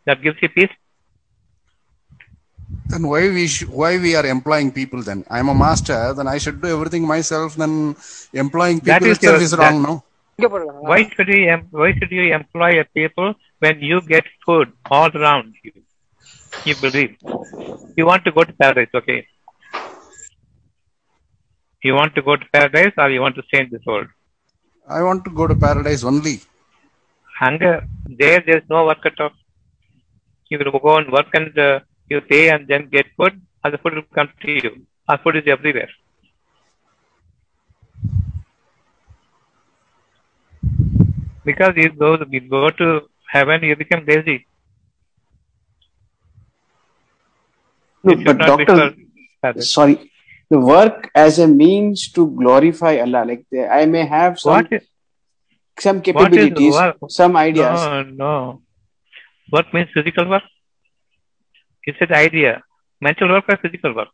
[0.06, 0.70] That gives you peace.
[2.88, 5.24] Then why we sh- why we are employing people then?
[5.30, 7.54] I'm a master, then I should do everything myself.
[7.56, 7.94] Then
[8.32, 10.02] employing people is itself your- is wrong, that- no?
[10.80, 15.10] Why should you em- why should you employ a people when you get food all
[15.14, 15.72] around you?
[16.64, 17.16] You believe.
[17.96, 19.26] You want to go to paradise, okay?
[21.82, 24.08] You want to go to paradise or you want to stay in this world?
[24.88, 26.40] I want to go to paradise only.
[27.38, 27.86] Hunger.
[28.06, 29.30] There, there's no work at all.
[30.48, 33.78] You will go and work and uh, you pay and then get food, or the
[33.78, 34.86] food will come to you.
[35.08, 35.90] Our food is everywhere.
[41.50, 42.88] Because you go, you go to
[43.34, 44.46] heaven, you become lazy.
[48.02, 48.94] No, but doctor,
[49.58, 49.96] sorry,
[50.48, 53.24] the work as a means to glorify Allah.
[53.30, 54.86] Like the, I may have some What is,
[55.78, 56.78] some capabilities,
[57.08, 57.80] some ideas.
[57.80, 58.62] No, no.
[59.52, 60.44] Work means physical work.
[61.86, 62.62] Is it idea?
[63.00, 64.08] Mental work or physical work?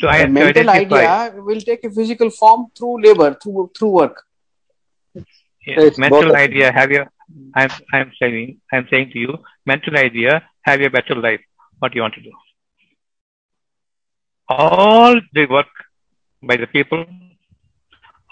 [0.00, 1.06] To, to mental identify.
[1.06, 4.22] idea will take a physical form through labor, through through work.
[5.14, 5.26] Yes,
[5.66, 7.06] It's mental idea have your
[7.54, 11.40] I'm I'm saying I'm saying to you, mental idea have a better life.
[11.78, 12.32] What you want to do?
[14.48, 15.68] All the work
[16.42, 17.04] by the people,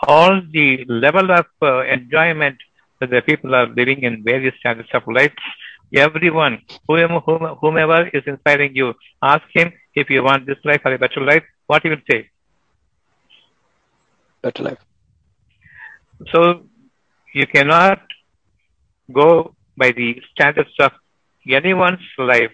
[0.07, 2.57] all the level of uh, enjoyment
[3.01, 5.33] that the people are living in various standards of life.
[5.95, 7.21] Everyone, whomever,
[7.61, 11.45] whomever is inspiring you, ask him if you want this life or a better life.
[11.67, 12.29] What he will say.
[14.43, 14.85] Better life.
[16.33, 16.67] So
[17.35, 18.01] you cannot
[19.13, 20.93] go by the standards of
[21.49, 22.53] anyone's life,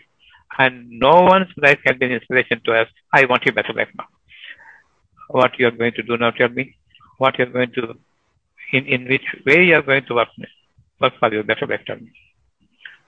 [0.58, 2.88] and no one's life can be an inspiration to us.
[3.12, 4.06] I want a better life now.
[5.28, 6.30] What you are going to do now?
[6.30, 6.76] Tell me.
[7.18, 7.94] What you are going to,
[8.72, 10.28] in in which way you are going to work
[11.00, 11.80] work for your better life?
[11.86, 12.12] Tell me.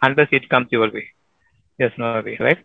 [0.03, 1.07] Unless it comes your way,
[1.79, 2.59] there's no way, right?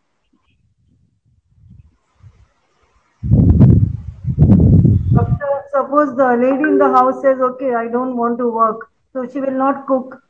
[5.76, 9.40] Suppose the lady in the house says, okay, I don't want to work, so she
[9.40, 10.22] will not cook.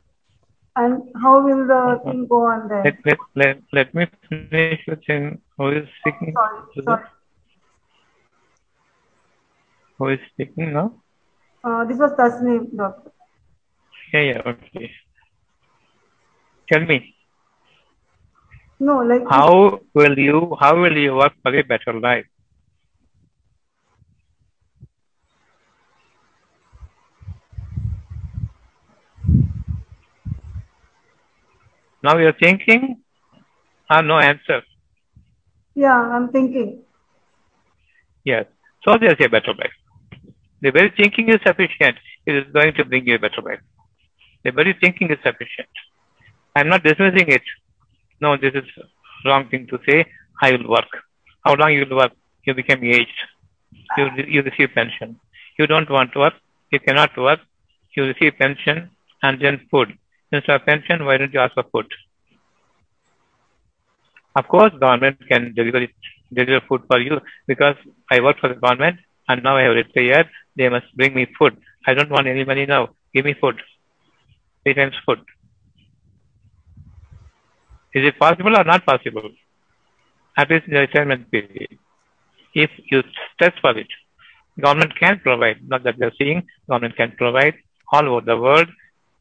[0.76, 2.84] And how will the thing go on there?
[2.86, 5.42] Let let let, let me finish with him.
[5.58, 6.34] Who is speaking?
[6.34, 7.04] Sorry, sorry.
[10.00, 10.92] Who is speaking now?
[11.64, 13.12] Uh, this was Tasneem, doctor.
[14.14, 14.92] Yeah, yeah, okay.
[16.72, 17.16] Tell me,
[18.80, 22.26] No, like how will you how will you work for a better life?
[32.04, 33.02] Now you're thinking,
[33.90, 34.62] or no answer?
[35.76, 36.84] yeah, I'm thinking.
[38.24, 38.46] Yes.
[38.86, 39.78] So there's a better life.
[40.62, 41.98] The very thinking is sufficient.
[42.26, 43.62] It is going to bring you a better life.
[44.44, 45.70] The very thinking is sufficient.
[46.56, 47.42] I'm not dismissing it.
[48.22, 48.64] No, this is
[49.26, 50.06] wrong thing to say.
[50.42, 50.92] I will work.
[51.44, 52.12] How long you will work?
[52.46, 53.20] You become aged.
[53.98, 55.20] You, you receive pension.
[55.58, 56.34] You don't want to work.
[56.72, 57.40] You cannot work.
[57.96, 58.90] You receive pension
[59.22, 59.98] and then food.
[60.34, 61.86] Instead of pension, why don't you ask for food?
[64.36, 65.92] Of course, government can deliver it,
[66.34, 67.76] deliver food for you because
[68.10, 70.28] I work for the government and now I have retired.
[70.56, 71.56] They must bring me food.
[71.86, 72.90] I don't want any money now.
[73.14, 73.62] Give me food.
[74.64, 75.20] Three times food.
[77.94, 79.30] Is it possible or not possible?
[80.36, 81.78] At least in the retirement period.
[82.56, 83.04] If you
[83.36, 83.88] stress for it,
[84.60, 87.54] government can provide, not that we are seeing, government can provide
[87.92, 88.68] all over the world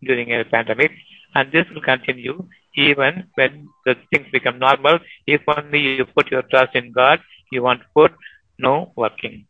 [0.03, 0.93] during a pandemic.
[1.35, 2.47] And this will continue
[2.77, 4.99] even when the things become normal.
[5.27, 8.13] If only you put your trust in God, you want food,
[8.59, 9.47] no working.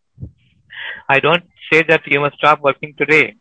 [1.08, 3.36] I don't say that you must stop working today.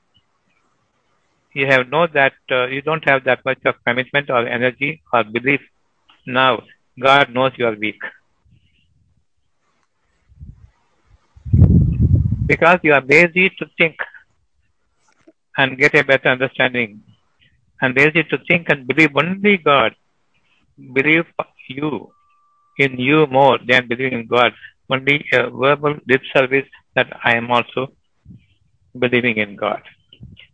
[1.53, 5.23] You have know that uh, you don't have that much of commitment or energy or
[5.23, 5.61] belief
[6.25, 6.61] now.
[6.99, 7.99] God knows you are weak.
[12.45, 13.95] Because you are lazy to think
[15.61, 16.91] and get a better understanding
[17.81, 19.95] and lazy to think and believe only God.
[20.97, 21.25] Believe
[21.67, 22.11] you
[22.77, 24.53] in you more than believing in God.
[24.89, 27.87] Only a verbal lip service that I am also
[28.97, 29.81] believing in God.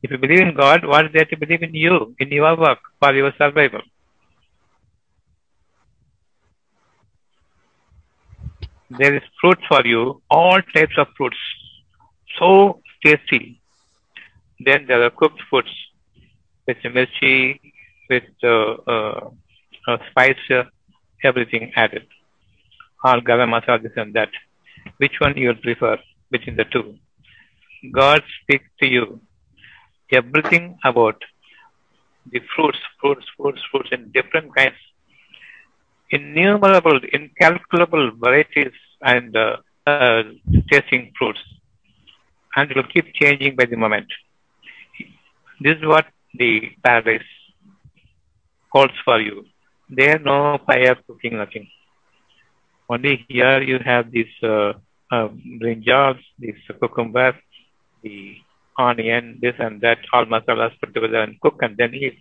[0.03, 2.79] If you believe in God, what is there to believe in you, in your work,
[2.99, 3.81] for your survival?
[8.89, 11.37] There is fruit for you, all types of fruits,
[12.39, 13.59] so tasty.
[14.59, 15.69] Then there are cooked foods
[16.67, 17.59] with the mirchi,
[18.09, 19.29] with uh, uh,
[19.87, 20.63] uh, spice, uh,
[21.23, 22.07] everything added.
[23.03, 24.29] All garam masala, this and that.
[24.97, 25.97] Which one you will prefer
[26.31, 26.95] between the two?
[27.91, 29.21] God speaks to you
[30.11, 31.21] everything about
[32.31, 34.75] the fruits, fruits, fruits, fruits in different kinds,
[36.09, 40.23] innumerable, incalculable varieties and uh, uh,
[40.71, 41.39] tasting fruits.
[42.55, 44.07] And it will keep changing by the moment.
[45.59, 47.29] This is what the paradise
[48.71, 49.45] holds for you.
[49.89, 51.67] There no fire cooking, nothing.
[52.89, 54.73] Only here you have these uh,
[55.11, 55.29] uh,
[55.61, 57.35] brinjals, these cucumber,
[58.03, 58.35] the
[58.77, 62.17] onion, this and that, all masalas put together and cook and then eat.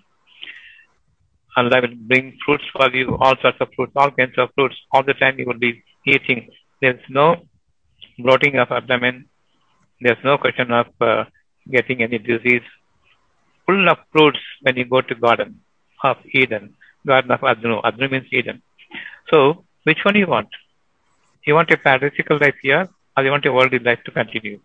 [1.56, 4.76] And I will bring fruits for you, all sorts of fruits, all kinds of fruits.
[4.92, 6.48] All the time you will be eating.
[6.80, 7.36] There's no
[8.18, 9.26] bloating of abdomen.
[10.00, 11.24] There's no question of uh,
[11.70, 12.62] getting any disease.
[13.66, 15.60] Full of fruits when you go to Garden
[16.04, 16.74] of Eden,
[17.06, 17.82] Garden of Adnu.
[17.82, 18.62] Adnu means Eden.
[19.32, 20.48] So, which one you want?
[21.44, 24.60] You want a paradisical life here, or you want a worldly life to continue?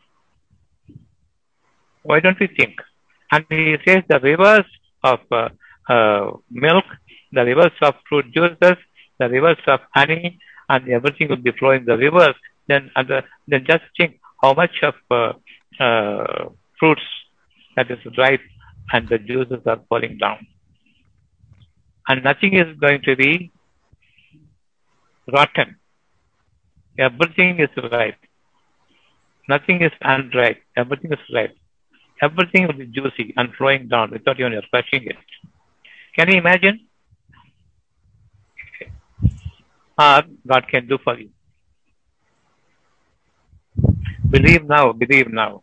[2.03, 2.75] Why don't we think?
[3.31, 4.65] And he says the rivers
[5.03, 5.49] of uh,
[5.89, 6.85] uh, milk
[7.31, 8.77] the rivers of fruit juices,
[9.19, 10.39] the rivers of honey,
[10.69, 12.35] and everything will be flowing the rivers,
[12.67, 15.33] then other, then just think how much of uh,
[15.83, 16.49] uh,
[16.79, 17.01] fruits
[17.75, 18.41] that is ripe
[18.93, 20.45] and the juices are falling down.
[22.07, 23.51] And nothing is going to be
[25.31, 25.77] rotten.
[26.97, 28.17] Everything is ripe.
[29.47, 30.61] Nothing is unripe.
[30.75, 31.55] Everything is ripe.
[32.21, 35.15] Everything will be juicy and flowing down without even crushing it.
[36.15, 36.87] Can you imagine?
[39.97, 41.29] Or God can do for you.
[44.29, 45.61] Believe now, believe now.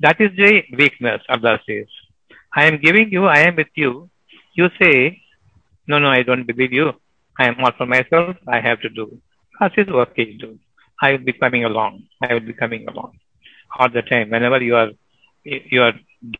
[0.00, 1.86] That is the weakness, Allah says.
[2.56, 4.10] I am giving you, I am with you.
[4.54, 5.22] You say,
[5.86, 6.92] No, no, I don't believe you.
[7.38, 9.20] I am all for myself, I have to do.
[9.58, 10.58] God says, Okay, do.
[11.02, 12.04] I will be coming along.
[12.22, 13.18] I will be coming along.
[13.78, 14.30] All the time.
[14.30, 14.90] Whenever you are
[15.44, 15.92] you are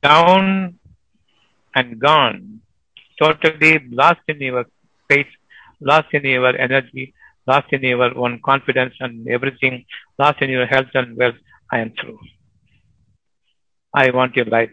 [0.03, 0.79] down
[1.75, 2.61] and gone,
[3.21, 4.65] totally lost in your
[5.09, 5.27] faith,
[5.81, 7.15] lost in your energy,
[7.47, 9.85] lost in your own confidence and everything,
[10.19, 11.37] lost in your health and wealth,
[11.71, 12.19] I am through.
[13.95, 14.71] I want your life,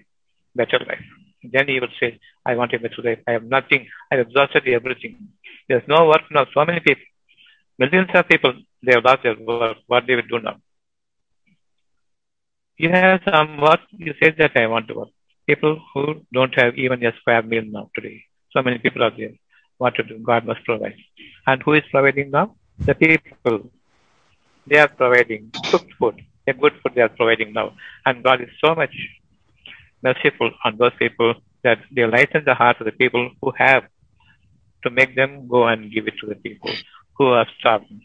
[0.55, 1.05] better life.
[1.51, 3.19] Then he will say, I want a better life.
[3.27, 3.87] I have nothing.
[4.11, 5.29] I have exhausted everything.
[5.67, 6.45] There's no work now.
[6.53, 7.03] So many people,
[7.77, 9.77] millions of people, they have lost their work.
[9.87, 10.57] What they will do now?
[12.77, 15.09] You have some work, you say that I want to work.
[15.47, 18.23] People who don't have even a square meal now today.
[18.51, 19.33] So many people are there.
[19.77, 20.17] What to do?
[20.19, 20.95] God must provide.
[21.45, 22.55] And who is providing now?
[22.79, 23.69] The people.
[24.65, 26.21] They are providing cooked food.
[26.47, 27.73] A good food they are providing now.
[28.05, 28.95] And God is so much
[30.03, 31.33] merciful on those people
[31.63, 33.83] that they lighten the heart of the people who have
[34.83, 36.73] to make them go and give it to the people
[37.17, 38.01] who are starving.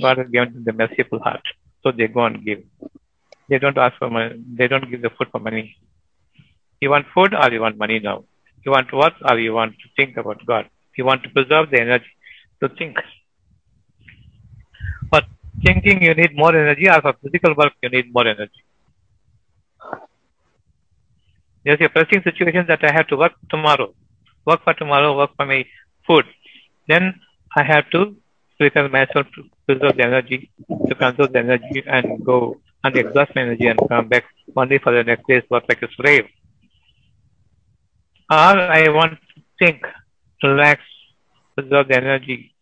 [0.00, 1.42] God has given them the merciful heart.
[1.82, 2.62] So they go and give.
[3.48, 4.42] They don't ask for money.
[4.58, 5.76] They don't give the food for money.
[6.80, 8.24] You want food or you want money now?
[8.64, 10.66] You want work or you want to think about God?
[10.96, 12.12] You want to preserve the energy
[12.60, 12.96] to think.
[15.10, 15.20] For
[15.64, 18.62] thinking, you need more energy, or for physical work, you need more energy.
[21.68, 23.92] There's a pressing situation that I have to work tomorrow.
[24.46, 25.66] Work for tomorrow, work for my
[26.06, 26.24] food.
[26.88, 27.20] Then
[27.54, 28.16] I have to
[28.58, 30.50] prepare myself to preserve the energy,
[30.88, 34.24] to conserve the energy and go and exhaust my energy and come back
[34.56, 36.24] only for the next day's work like a slave.
[38.30, 39.82] Or I want to think,
[40.42, 40.80] relax,
[41.54, 42.54] preserve the energy,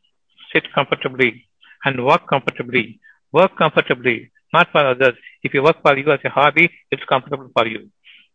[0.52, 1.46] sit comfortably
[1.84, 2.98] and work comfortably.
[3.30, 5.14] Work comfortably, not for others.
[5.44, 7.88] If you work for you as a hobby, it's comfortable for you.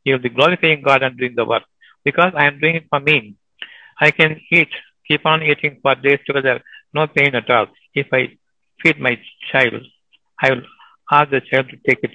[0.03, 1.63] You'll be glorifying God and doing the work.
[2.03, 3.35] Because I am doing it for me.
[3.99, 4.69] I can eat,
[5.07, 6.61] keep on eating for days together,
[6.93, 7.67] no pain at all.
[7.93, 8.37] If I
[8.81, 9.19] feed my
[9.51, 9.83] child,
[10.41, 10.63] I will
[11.11, 12.11] ask the child to take it.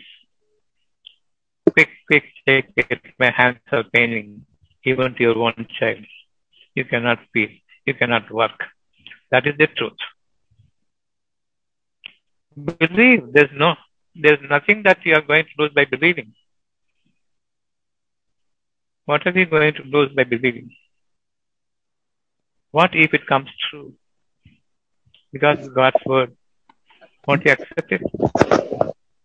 [1.72, 3.01] Quick, quick, take it.
[3.18, 4.47] My hands are paining.
[4.84, 6.05] Even to your own child.
[6.74, 7.61] You cannot feed.
[7.87, 8.59] You cannot work.
[9.30, 9.99] That is the truth.
[12.57, 13.32] Believe.
[13.32, 13.74] There's no,
[14.14, 16.32] there's nothing that you are going to lose by believing.
[19.07, 20.70] What are we going to lose by believing?
[22.72, 23.94] What if it comes true?
[25.32, 26.36] Because it's God's word.
[27.26, 28.02] Won't you accept it?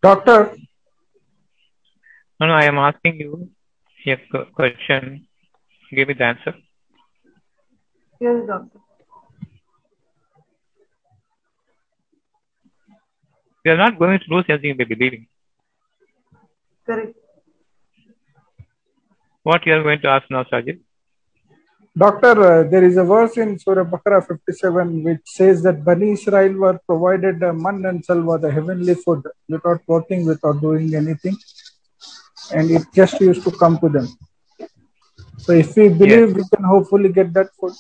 [0.02, 0.56] Doctor,
[2.40, 3.50] No, no, I am asking you
[4.08, 5.28] a question.
[5.96, 6.54] Give me the answer.
[8.20, 8.80] Yes, doctor.
[13.64, 15.28] You are not going to lose anything by believing.
[16.86, 17.16] Correct.
[19.44, 20.80] What you are going to ask now, Sajid?
[21.98, 26.54] Doctor, uh, there is a verse in Surah Baqarah 57 which says that Bani Israel
[26.54, 31.36] were provided uh, man and salwa, the heavenly food, without working, without doing anything,
[32.54, 34.08] and it just used to come to them.
[35.40, 37.74] So, if we believe, we can hopefully get that food.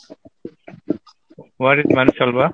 [1.57, 2.53] What is Mansalva?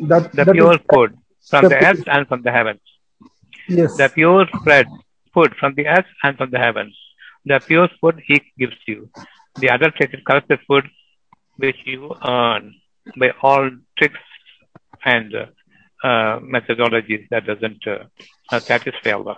[0.00, 1.16] That, The that pure food
[1.48, 2.80] from the the earth and from the heavens.
[3.68, 4.86] yes, The pure bread,
[5.34, 6.96] food from the earth and from the heavens.
[7.44, 9.10] The pure food He gives you.
[9.56, 10.88] The other adulterated, corrupted food
[11.56, 12.74] which you earn
[13.18, 14.18] by all tricks
[15.04, 15.46] and uh,
[16.06, 18.04] uh, methodologies that doesn't uh,
[18.50, 19.36] uh, satisfy Allah.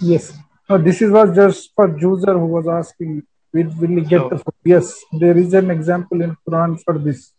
[0.00, 0.36] yes.
[0.68, 3.22] No, this is was just for user who was asking,
[3.54, 4.54] will, will we get So- the food?
[4.64, 7.32] Yes, there is an example in Quran for this.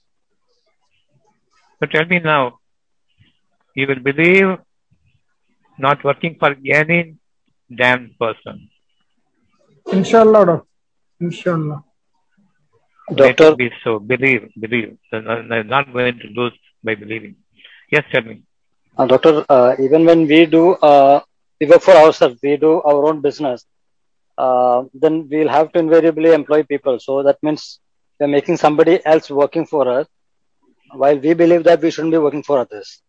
[1.79, 2.59] So tell me now,
[3.75, 4.57] you will believe
[5.77, 7.15] not working for any
[7.75, 8.69] damned person.
[9.91, 10.65] Inshallah, doctor.
[11.19, 11.83] Inshallah.
[13.15, 13.99] Doctor, it be so.
[13.99, 14.97] Believe, believe.
[15.11, 16.53] They're not going to lose
[16.83, 17.35] by believing.
[17.91, 18.43] Yes, tell me.
[18.99, 21.21] uh, doctor, uh, even when we do, uh,
[21.59, 23.65] we work for ourselves, we do our own business,
[24.37, 26.99] uh, then we'll have to invariably employ people.
[26.99, 27.79] So that means
[28.19, 30.07] we are making somebody else working for us,
[30.91, 33.01] while we believe that we shouldn't be working for others.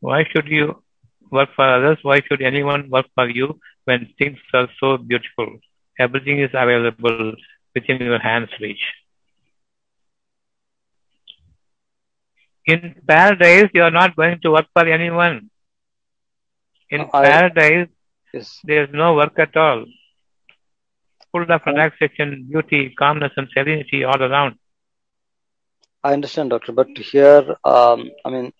[0.00, 0.82] Why should you
[1.30, 1.98] work for others?
[2.02, 5.58] Why should anyone work for you when things are so beautiful?
[5.98, 7.34] Everything is available
[7.74, 8.84] within your hands reach.
[12.66, 15.50] In paradise, you are not going to work for anyone.
[16.90, 17.88] In I- paradise,
[18.32, 18.60] Yes.
[18.64, 19.84] there is no work at all.
[21.32, 24.56] Full of relaxation, beauty, calmness, and serenity all around.
[26.02, 28.52] I understand, doctor, but here, um, I mean,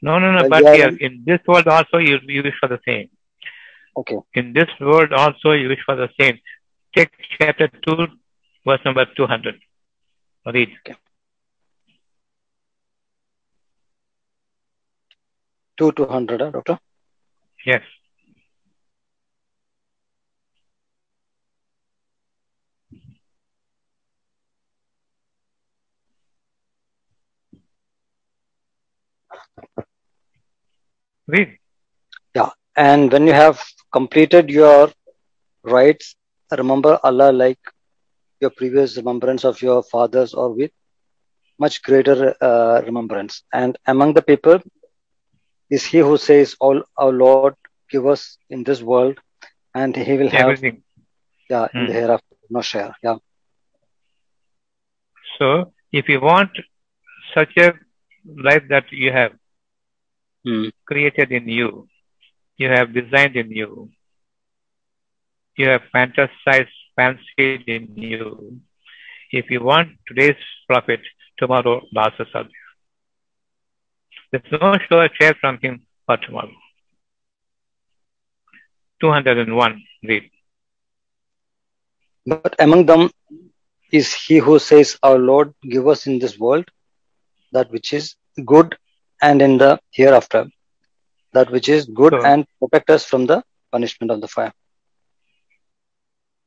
[0.00, 0.48] No, no, no.
[0.48, 3.08] But yeah, here, in this world also, you, you wish for the same.
[3.96, 6.38] okay, In this world also, you wish for the same.
[6.94, 8.06] Take chapter 2,
[8.64, 9.58] verse number 200.
[10.46, 10.70] Read.
[15.78, 16.78] two to hundred, huh, doctor.
[17.64, 17.82] Yes.
[31.28, 31.58] Read.
[32.76, 33.62] And when you have
[33.92, 34.90] completed your
[35.64, 36.16] rites,
[36.56, 37.58] remember Allah like
[38.40, 40.70] your previous remembrance of your fathers or with
[41.58, 43.42] much greater uh, remembrance.
[43.52, 44.60] And among the people
[45.70, 47.48] is he who says, All our Lord
[47.82, 49.10] give us in this world,
[49.74, 50.82] and he will have Everything.
[51.48, 51.94] yeah in the Hmm.
[51.94, 52.94] hereafter no share.
[53.02, 53.16] Yeah.
[55.38, 56.50] So, if you want
[57.34, 57.74] such a
[58.42, 59.32] life that you have
[60.48, 60.68] Hmm.
[60.86, 61.88] created in you,
[62.56, 63.90] you have designed in you,
[65.56, 68.58] you have fantasized, fancied in you.
[69.30, 71.00] If you want today's profit,
[71.38, 72.70] tomorrow losses are there.
[74.32, 76.56] There's no sure share from him for tomorrow.
[79.02, 80.30] 201, read.
[82.24, 83.10] But among them
[83.92, 86.64] is he who says, Our Lord, give us in this world
[87.52, 88.74] that which is good,
[89.22, 90.46] and in the hereafter
[91.32, 93.42] that which is good, So- and protect us from the
[93.72, 94.52] punishment of the fire.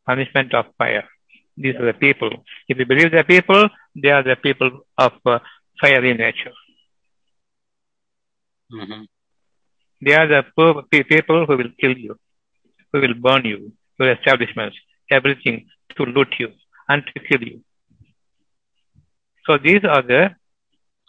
[0.08, 1.04] punishment of fire.
[1.58, 2.30] These are the people.
[2.68, 5.40] If you believe the people, they are the people of uh,
[5.82, 6.54] fiery nature.
[10.02, 10.44] They are the
[11.04, 12.18] people who will kill you,
[12.92, 14.78] who will burn you, your establishments,
[15.12, 15.68] everything
[15.98, 16.50] to loot you
[16.90, 17.62] and to kill you.
[19.46, 20.36] So these are the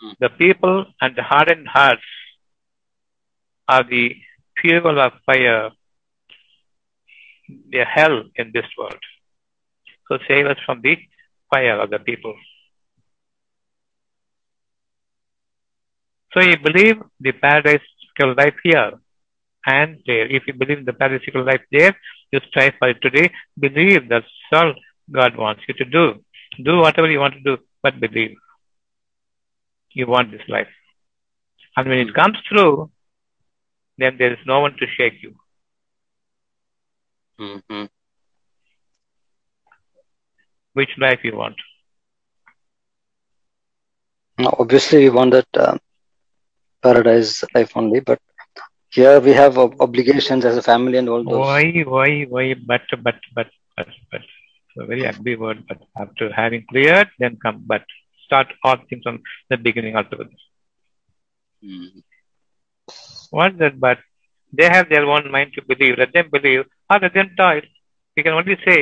[0.02, 0.10] Hmm.
[0.18, 2.02] the people and the hardened hearts
[3.68, 4.16] are the
[4.60, 5.70] fuel of fire,
[7.70, 9.02] the hell in this world.
[10.08, 10.98] So save us from the
[11.50, 12.34] fire of the people.
[16.32, 18.92] So you believe the paradisical life here
[19.66, 20.26] and there.
[20.26, 21.96] If you believe the paradisical life there,
[22.32, 23.30] you strive for it today.
[23.58, 24.74] Believe that's all
[25.10, 26.24] God wants you to do.
[26.64, 28.36] Do whatever you want to do, but believe.
[29.94, 30.68] You want this life.
[31.76, 32.90] And when it comes through,
[33.98, 35.34] then there is no one to shake you.
[40.74, 41.56] Which life you want.
[44.38, 45.76] Now, obviously, we want that uh,
[46.82, 48.18] paradise life only, but
[48.90, 51.46] here we have ob- obligations as a family and all those.
[51.46, 54.20] Why, why, why, but, but, but, but, but.
[54.20, 57.84] It's a very ugly word, but after having cleared, then come, but.
[58.32, 59.20] Start all things from
[59.50, 60.30] the beginning altogether.
[63.30, 63.98] What's that but?
[64.54, 65.94] They have their own mind to believe.
[65.98, 67.62] Let them believe or let them toil.
[68.16, 68.78] We can only say,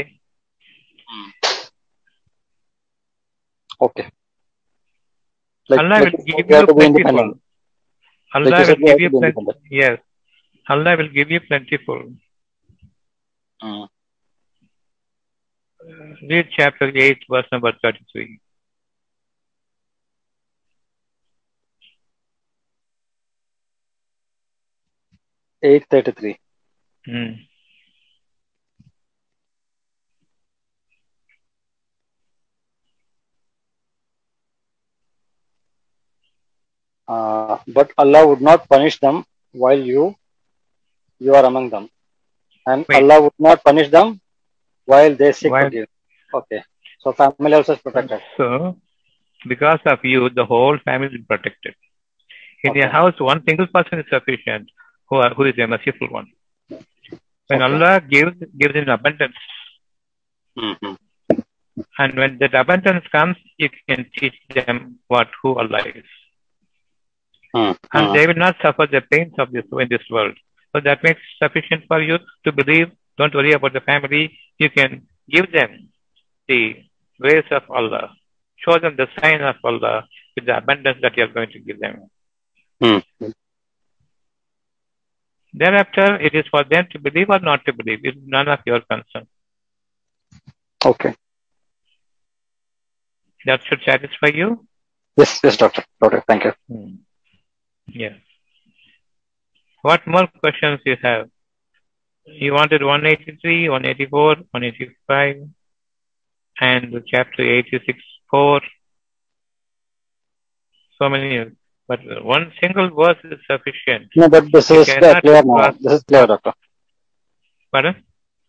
[3.81, 4.11] Okay.
[5.69, 7.41] Like, Allah like will give said, we have you plentiful.
[8.35, 9.47] Allah you will give you plenty.
[9.71, 9.99] Yes.
[10.69, 12.13] Allah will give you plentiful.
[13.63, 13.89] Mm.
[16.29, 18.39] Read chapter 8, verse number 33.
[25.63, 26.39] Eight thirty-three.
[27.07, 27.33] Hmm.
[37.09, 40.15] Uh, but Allah would not punish them while you
[41.19, 41.89] you are among them,
[42.67, 43.03] and Wait.
[43.03, 44.21] Allah would not punish them
[44.85, 45.91] while they seek While- forgiveness.
[46.33, 46.63] Okay,
[47.01, 48.21] so family also is protected.
[48.37, 48.77] So,
[49.49, 51.75] because of you, the whole family is protected.
[52.63, 54.71] In your house, one single person is sufficient,
[55.11, 56.29] who, are, who is a merciful one.
[57.49, 57.63] When Okay.
[57.65, 59.37] Allah gives, gives in abundance,
[60.57, 60.97] Mhm.
[61.99, 66.09] and when that abundance comes, you can teach them what who Allah is.
[67.55, 67.73] Hmm.
[67.93, 70.37] And they will not suffer the pains of this in this world.
[70.73, 72.93] So that makes sufficient for you to believe.
[73.19, 74.39] Don't worry about the family.
[74.59, 75.89] You can give them
[76.47, 76.61] the
[77.19, 78.15] grace of Allah
[78.65, 80.07] show them the sign of Allah
[80.37, 82.11] with the abundance that you are going to give them.
[82.83, 83.03] Mm.
[85.53, 88.01] Thereafter, it is for them to believe or not to believe.
[88.05, 89.27] It's none of your concern.
[90.85, 91.15] Okay.
[93.47, 94.67] That should satisfy you.
[95.17, 95.85] Yes, yes, doctor.
[96.01, 96.53] Doctor, thank you.
[96.69, 96.95] Hmm.
[97.89, 98.19] Yes.
[99.83, 101.29] What more questions you have?
[102.27, 105.49] You wanted 183, 184, 185,
[106.61, 107.99] and chapter 86,
[108.31, 108.61] 4.
[110.99, 111.51] So many,
[111.91, 112.01] but
[112.35, 114.09] one single verse is sufficient.
[114.17, 115.73] No, but this You is clear now.
[115.85, 116.53] This is clear, doctor.
[117.73, 117.97] Pardon?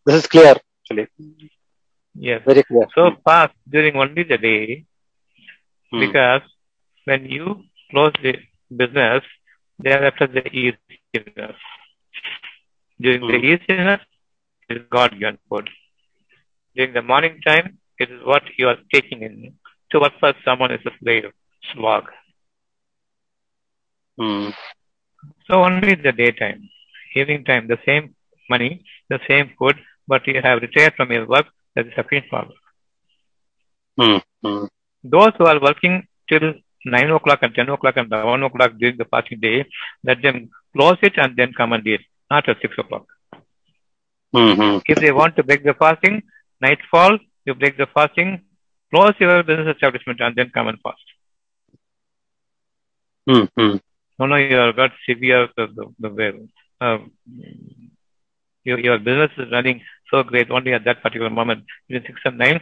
[0.05, 1.07] This is clear, actually.
[2.15, 2.41] Yes.
[2.45, 2.87] Very clear.
[2.95, 4.85] So fast during only the day
[5.91, 5.99] Hmm.
[6.05, 6.41] because
[7.05, 8.35] when you close the
[8.75, 9.23] business,
[9.79, 11.57] thereafter the easiness.
[13.01, 13.45] During the Hmm.
[13.51, 14.01] easiness,
[14.69, 15.69] it is God given food.
[16.75, 19.55] During the morning time, it is what you are taking in.
[19.91, 21.31] To work for someone is a slave,
[21.73, 22.09] slog.
[24.17, 24.49] Hmm.
[25.47, 26.69] So only the daytime.
[27.15, 28.15] Evening time, the same
[28.49, 29.75] money, the same food,
[30.07, 32.55] but you have retired from your work, that is sufficient for you.
[33.99, 34.17] Hmm.
[34.43, 34.65] Hmm.
[35.03, 36.53] Those who are working till
[36.85, 39.65] 9 o'clock and 10 o'clock and 1 o'clock during the fasting day,
[40.03, 43.05] let them close it and then come and eat, not at 6 o'clock.
[44.33, 44.53] Hmm.
[44.53, 44.77] Hmm.
[44.87, 46.23] If they want to break the fasting,
[46.61, 48.41] nightfall, you break the fasting,
[48.93, 51.07] close your business establishment and then come and fast.
[53.29, 53.77] Hmm.
[54.21, 54.29] Hmm.
[54.29, 55.67] No, no, you have got severe, the,
[55.99, 56.47] the,
[56.79, 56.97] uh,
[58.63, 61.65] your, your business is running so great only at that particular moment.
[61.87, 62.61] Between 6 and 9,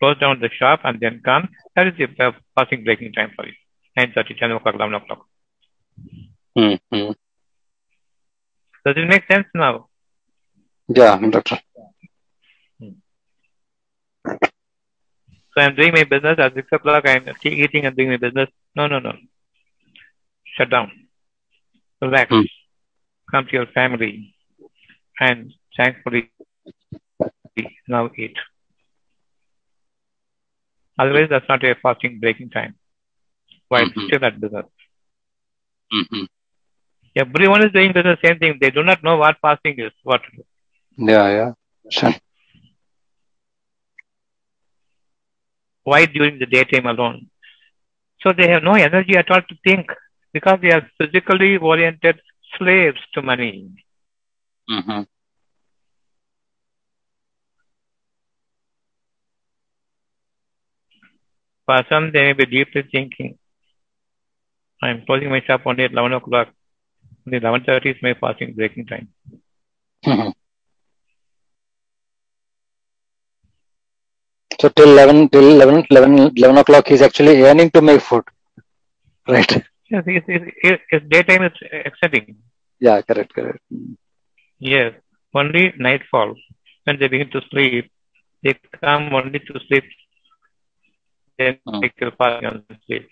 [0.00, 1.48] close down the shop and then come.
[1.76, 3.52] That is the uh, fasting breaking time for you.
[3.98, 5.26] 9.30, 10 o'clock, 11 o'clock.
[6.56, 6.74] Hmm.
[6.92, 7.12] Hmm.
[8.84, 9.88] Does it make sense now?
[10.88, 11.58] Yeah, doctor.
[15.52, 18.48] So I'm doing my business at 6 o'clock, I'm eating and doing my business.
[18.74, 19.12] No, no, no.
[20.60, 20.92] Shut down.
[22.02, 22.30] Relax.
[22.30, 22.42] Hmm.
[23.30, 24.34] Come to your family
[25.20, 26.30] and thankfully
[27.88, 28.36] now eat.
[30.98, 32.74] Otherwise, that's not a fasting breaking time.
[33.68, 34.06] While Mhm.
[34.06, 34.66] still at business.
[35.90, 36.02] Hmm.
[36.10, 36.24] Hmm.
[37.16, 38.58] Everyone is doing the same thing.
[38.60, 39.92] They do not know what fasting is.
[40.02, 40.44] What to do.
[40.98, 41.52] Yeah, yeah.
[41.90, 42.14] Sure.
[45.84, 47.28] Why during the daytime alone?
[48.22, 49.86] So they have no energy at all to think
[50.32, 52.20] because they are physically oriented
[52.56, 53.70] slaves to money.
[54.70, 55.02] Mm-hmm.
[61.66, 63.38] For some, they may be deeply thinking,
[64.82, 66.48] I'm closing my shop only at 11 o'clock.
[67.26, 69.08] The 11.30 is my fasting breaking time.
[70.04, 70.30] Mm-hmm.
[74.60, 78.24] So till 11, till 11, 11, 11 o'clock, he's actually earning to make food.
[79.28, 79.64] Right.
[79.90, 82.36] Yes, his, his, his, his daytime is extending.
[82.80, 83.60] Yeah, correct, correct.
[84.60, 84.94] Yes,
[85.34, 86.34] only nightfall.
[86.84, 87.90] When they begin to sleep,
[88.42, 89.84] they come only to sleep.
[91.38, 91.80] Then Hmm.
[91.80, 93.08] take your fasting on the sleep.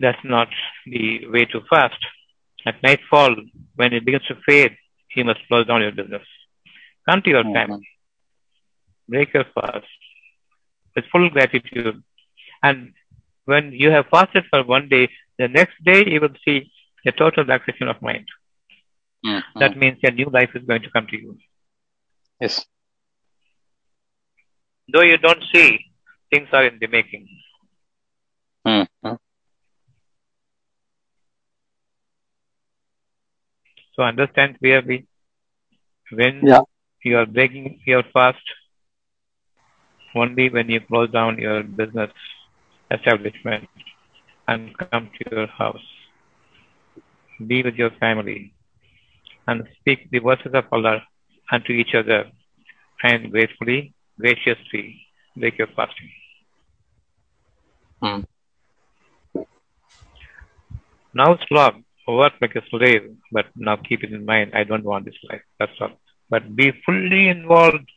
[0.00, 0.48] That's not
[0.86, 2.04] the way to fast.
[2.66, 3.34] At nightfall,
[3.76, 4.76] when it begins to fade,
[5.14, 6.22] you must close down your business.
[7.08, 7.88] Come to your family.
[9.08, 9.86] Break your fast
[10.94, 12.02] with full gratitude.
[12.62, 12.92] And
[13.44, 15.08] when you have fasted for one day,
[15.38, 16.70] the next day you will see
[17.06, 18.26] a total relaxation of mind.
[19.24, 19.42] Mhm.
[19.58, 21.38] That means a new life is going to come to you.
[22.40, 22.66] Yes.
[24.92, 25.78] Though you don't see,
[26.30, 27.28] things are in the making.
[28.66, 29.14] Mm-hmm.
[33.94, 35.06] So understand clearly
[36.12, 36.60] when Yeah.
[37.02, 38.42] you are breaking your fast,
[40.14, 42.10] only when you close down your business
[42.94, 43.68] establishment
[44.48, 45.86] and come to your house,
[47.46, 48.52] be with your family,
[49.46, 51.02] and speak the verses of Allah
[51.50, 52.30] unto each other,
[53.02, 56.10] and gratefully, graciously break your fasting.
[58.00, 58.20] Hmm.
[61.14, 65.04] Now slog, work like a slave, but now keep it in mind, I don't want
[65.04, 65.42] this life.
[65.58, 65.92] That's all.
[66.30, 67.88] But be fully involved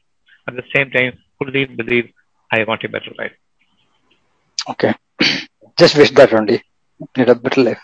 [0.47, 2.11] at the same time, fully believe
[2.51, 3.31] I want a better life.
[4.69, 4.93] Okay.
[5.77, 6.61] Just wish that only.
[7.17, 7.81] Need a better life.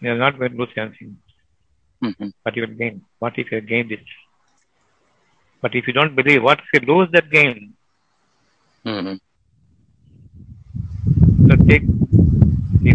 [0.00, 1.18] You're not going to lose anything,
[2.02, 2.28] Mm-hmm.
[2.44, 3.02] but you will gain.
[3.18, 4.00] What if you gain it?
[5.62, 7.74] But if you don't believe, what if you lose that gain?
[8.84, 9.14] Mm-hmm.
[11.48, 11.84] So take
[12.80, 12.94] the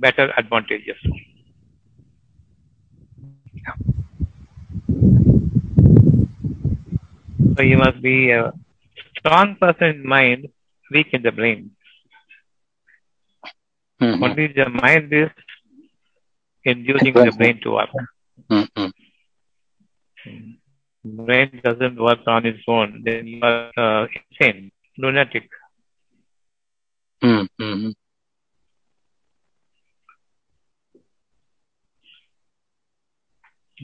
[0.00, 0.96] better advantages.
[7.56, 8.52] So you must be a
[9.18, 10.48] strong person in mind,
[10.92, 11.70] weak in the brain.
[14.00, 14.22] Mhm.
[14.22, 15.30] Only the mind is
[16.64, 17.90] inducing the brain to work.
[18.50, 18.92] Mhm.
[21.04, 25.48] Brain doesn't work on its own, then you are uh, insane, lunatic.
[27.22, 27.46] Mhm.
[27.58, 27.94] Mhm.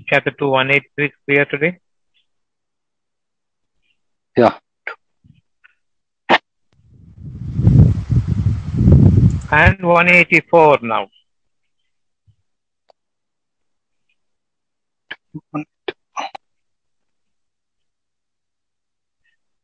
[0.07, 1.79] Chapter 2, 183 clear today?
[4.37, 4.59] Yeah.
[9.51, 11.09] And 184 now.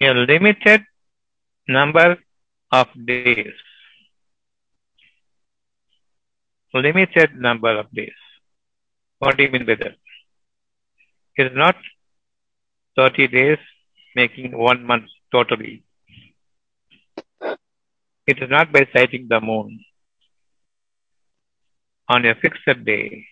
[0.00, 0.84] A limited
[1.68, 2.16] number
[2.72, 3.52] of days.
[6.72, 8.12] Limited number of days.
[9.18, 9.96] What do you mean by that?
[11.36, 11.76] It is not
[12.96, 13.58] 30 days
[14.16, 15.84] making one month totally.
[18.26, 19.84] It is not by sighting the moon
[22.08, 23.26] on a fixed day.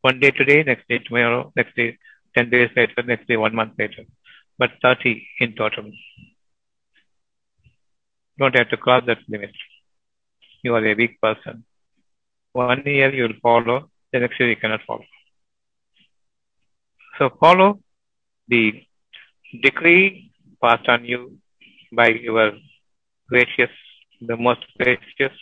[0.00, 1.98] One day today, next day tomorrow, next day
[2.36, 4.04] 10 days later, next day one month later.
[4.58, 5.90] But 30 in total.
[8.38, 9.50] Don't have to cross that limit.
[10.62, 11.64] You are a weak person.
[12.52, 15.04] One year you will follow, the next year you cannot follow.
[17.18, 17.80] So follow
[18.46, 18.82] the
[19.62, 20.30] decree
[20.62, 21.38] passed on you
[21.92, 22.52] by your
[23.28, 23.70] gracious,
[24.20, 25.36] the most gracious,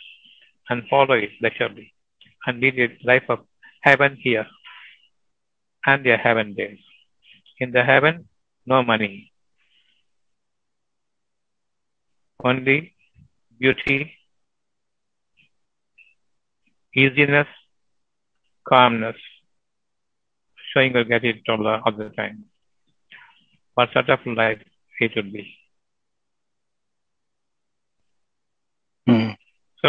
[0.69, 1.93] and follow it leisurely,
[2.45, 3.39] and lead a life of
[3.81, 4.45] heaven here
[5.85, 6.75] and the heaven there.
[7.59, 8.27] In the heaven,
[8.65, 9.31] no money,
[12.43, 12.93] only
[13.59, 14.13] beauty,
[16.93, 17.47] easiness,
[18.67, 19.15] calmness,
[20.73, 22.45] showing your gratitude to Allah all the time.
[23.73, 24.61] What sort of life
[24.99, 25.45] it will be?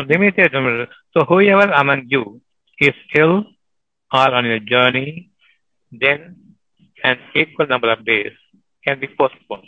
[0.06, 0.88] So number.
[1.16, 2.40] So whoever among you
[2.80, 3.44] is ill
[4.12, 5.30] or on a journey,
[5.90, 6.36] then
[7.02, 8.32] an equal number of days
[8.86, 9.64] can be postponed.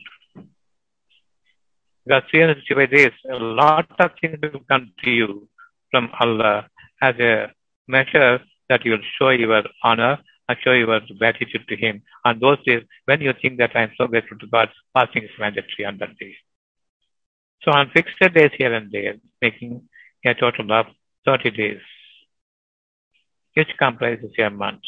[2.04, 5.48] Because 365 days, a lot of things will come to you
[5.90, 6.68] from Allah
[7.02, 7.52] as a
[7.88, 10.18] measure that you will show your honor
[10.48, 12.02] and show your gratitude to Him.
[12.24, 15.30] On those days, when you think that I am so grateful to God, fasting is
[15.38, 16.36] mandatory on that day.
[17.62, 19.88] So on fixed days here and there, making
[20.24, 20.86] a total of
[21.24, 21.80] 30 days,
[23.54, 24.82] which comprises a month.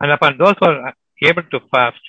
[0.00, 2.00] And upon those who are able to fast,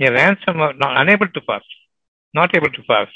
[0.00, 1.64] a ransom of not unable to fast,
[2.34, 3.12] not able to fast,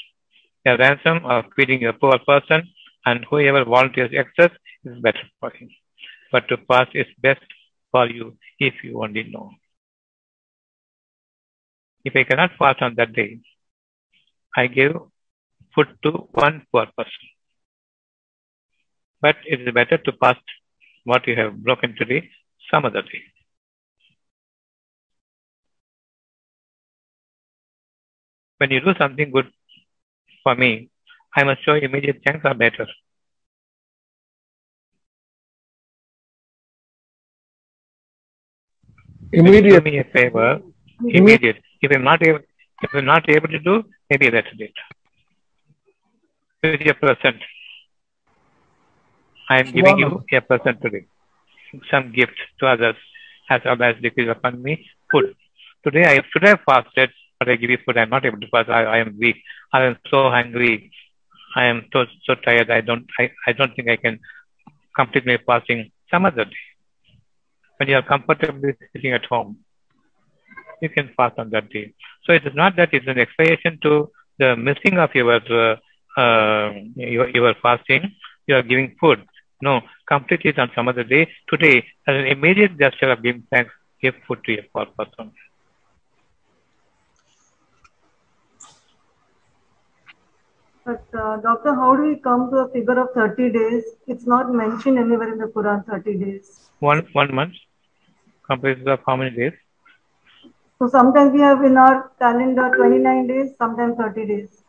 [0.65, 2.67] a ransom of feeding a poor person,
[3.05, 4.51] and whoever volunteers excess
[4.85, 5.69] is better for him.
[6.31, 7.41] But to fast is best
[7.91, 9.51] for you if you only know.
[12.03, 13.39] If I cannot fast on that day,
[14.55, 14.93] I give
[15.75, 17.27] food to one poor person.
[19.21, 20.41] But it is better to fast
[21.03, 22.29] what you have broken today
[22.71, 23.21] some other day.
[28.57, 29.47] When you do something good
[30.43, 30.89] for me,
[31.35, 32.87] I must show immediate thanks or better.
[39.31, 39.83] You do Immediate.
[39.83, 40.59] me a favor,
[41.07, 41.61] immediate.
[41.81, 42.39] If I'm not able,
[42.83, 44.73] if I'm not able to do, maybe that's it.
[46.63, 47.41] With a present,
[49.49, 51.05] I am giving you a present today.
[51.89, 52.95] Some gift to others,
[53.49, 54.87] as Allah has decreed upon me.
[55.11, 55.35] Food.
[55.83, 57.09] Today I should have fasted,
[57.39, 57.97] but I give you food.
[57.97, 58.69] I'm not able to fast.
[58.69, 59.37] I, I am weak.
[59.73, 60.91] I am so hungry.
[61.55, 62.69] I am so so tired.
[62.69, 63.07] I don't.
[63.19, 64.19] I, I don't think I can
[64.95, 66.63] complete my fasting some other day.
[67.77, 69.57] When you are comfortably sitting at home,
[70.81, 71.93] you can fast on that day.
[72.25, 74.09] So it is not that it's an explanation to
[74.39, 75.75] the missing of your uh,
[76.19, 78.11] uh, your, your fasting.
[78.47, 79.19] You are giving food.
[79.61, 81.29] No, complete it on some other day.
[81.47, 81.77] Today,
[82.07, 83.71] as an immediate gesture of giving thanks,
[84.01, 85.31] give food to a poor person.
[90.83, 93.83] But uh, doctor, how do we come to a figure of 30 days?
[94.07, 96.69] It's not mentioned anywhere in the Quran, 30 days.
[96.79, 97.53] One one month
[98.49, 99.53] comprises of how many days?
[100.81, 104.63] So sometimes we have in our calendar 29 days, sometimes 30 days.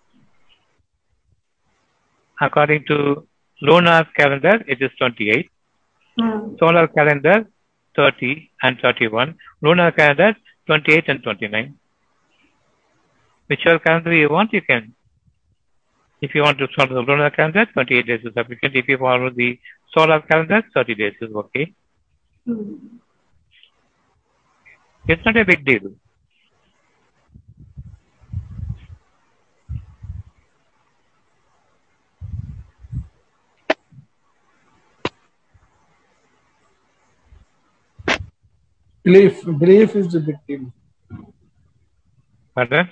[2.39, 3.27] According to
[3.63, 5.51] lunar calendar, it is 28.
[6.19, 6.57] Hmm.
[6.59, 7.47] Solar calendar,
[7.97, 9.35] 30 and 31.
[9.63, 10.37] Lunar calendar,
[10.67, 11.79] 28 and 29.
[13.47, 14.93] Whichever calendar you want, you can.
[16.21, 18.77] If you want to follow the lunar calendar, 28 days is sufficient.
[18.77, 19.59] If you follow the
[19.95, 21.73] solar calendar, 30 days is okay.
[22.45, 22.99] Hmm.
[25.09, 25.95] It's not a big deal.
[39.05, 40.73] Belief, belief is the big deal.
[42.55, 42.89] Pardon?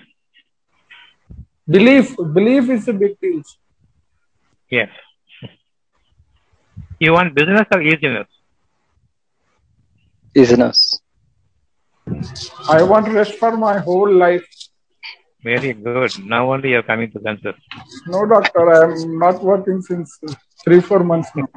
[1.69, 3.43] Belief, belief is the big deal.
[4.69, 4.91] Yes.
[6.99, 8.27] You want business or easiness?
[10.35, 11.01] Easiness.
[12.69, 14.45] I want rest for my whole life.
[15.45, 16.13] Very good.
[16.25, 17.55] Now only you're coming to senses.
[18.07, 20.19] No, doctor, I am not working since
[20.65, 21.49] three, four months now.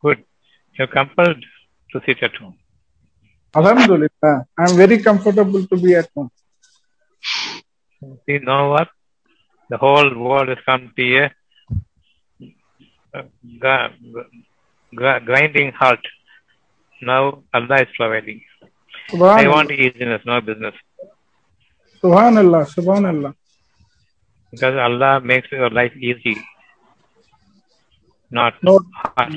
[0.00, 0.24] Good.
[0.78, 1.44] You're compelled
[1.92, 2.56] to sit at home.
[3.54, 4.10] Alhamdulillah,
[4.58, 6.30] I am very comfortable to be at home.
[8.26, 8.88] See, know what?
[9.68, 11.28] The whole world has come to
[13.14, 13.24] a
[15.24, 15.98] grinding halt.
[17.02, 18.40] Now Allah is providing.
[19.12, 20.74] I want easiness, no business.
[22.02, 23.34] Subhanallah, Subhanallah.
[24.52, 26.36] Because Allah makes your life easy,
[28.30, 29.34] not No, hard.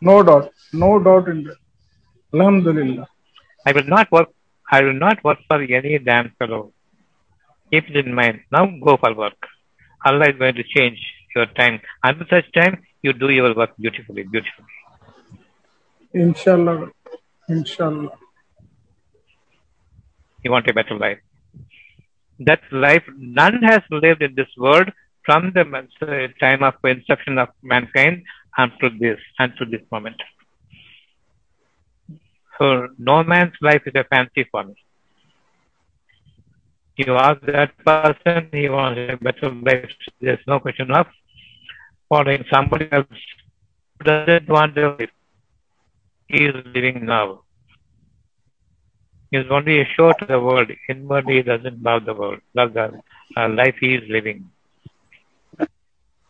[0.00, 1.56] no doubt, no doubt in that.
[2.34, 3.06] Alhamdulillah.
[3.66, 4.30] I will not work.
[4.70, 6.72] I will not work for any damn fellow.
[7.70, 8.40] Keep it in mind.
[8.50, 9.40] Now go for work.
[10.04, 10.98] Allah is going to change
[11.34, 11.80] your time.
[12.02, 14.74] Until such time, you do your work beautifully, beautifully.
[16.12, 16.90] Inshallah,
[17.48, 18.12] Inshallah.
[20.42, 21.18] You want a better life.
[22.40, 24.90] That life none has lived in this world
[25.24, 25.64] from the
[26.40, 28.24] time of inception of mankind
[28.56, 30.20] until this, until this moment.
[32.58, 34.74] So no man's life is a fancy for me.
[36.96, 39.86] You ask that person, he wants a better life.
[40.20, 41.06] There's no question of
[42.08, 43.10] following somebody else
[44.04, 45.10] doesn't want the life
[46.28, 47.42] he is living now.
[49.30, 50.70] He is only a show to the world.
[50.88, 53.00] Inwardly, he doesn't love the world, love the
[53.36, 54.50] uh, life he is living.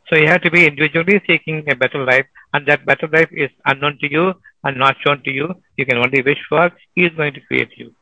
[0.08, 3.50] So you have to be individually seeking a better life, and that better life is
[3.66, 4.34] unknown to you
[4.64, 5.54] and not shown to you.
[5.76, 6.70] You can only wish for.
[6.94, 7.94] He is going to create you.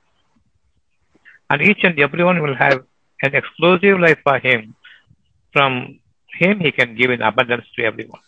[1.50, 2.84] And each and everyone will have
[3.22, 4.74] an exclusive life for him.
[5.52, 5.98] From
[6.38, 8.20] him, he can give in abundance to everyone.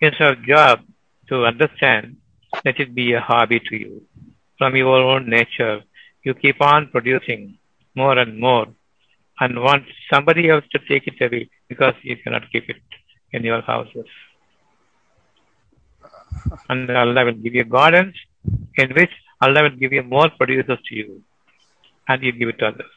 [0.00, 0.80] It's our job
[1.28, 2.16] to understand
[2.64, 4.02] let it be a hobby to you.
[4.58, 5.82] From your own nature,
[6.24, 7.58] you keep on producing
[7.94, 8.66] more and more
[9.40, 12.76] and want somebody else to take it away because you cannot keep it
[13.32, 14.06] in your houses.
[16.68, 18.14] And Allah will give you gardens
[18.76, 21.22] in which Allah will give you more producers to you
[22.08, 22.92] and you give it to others.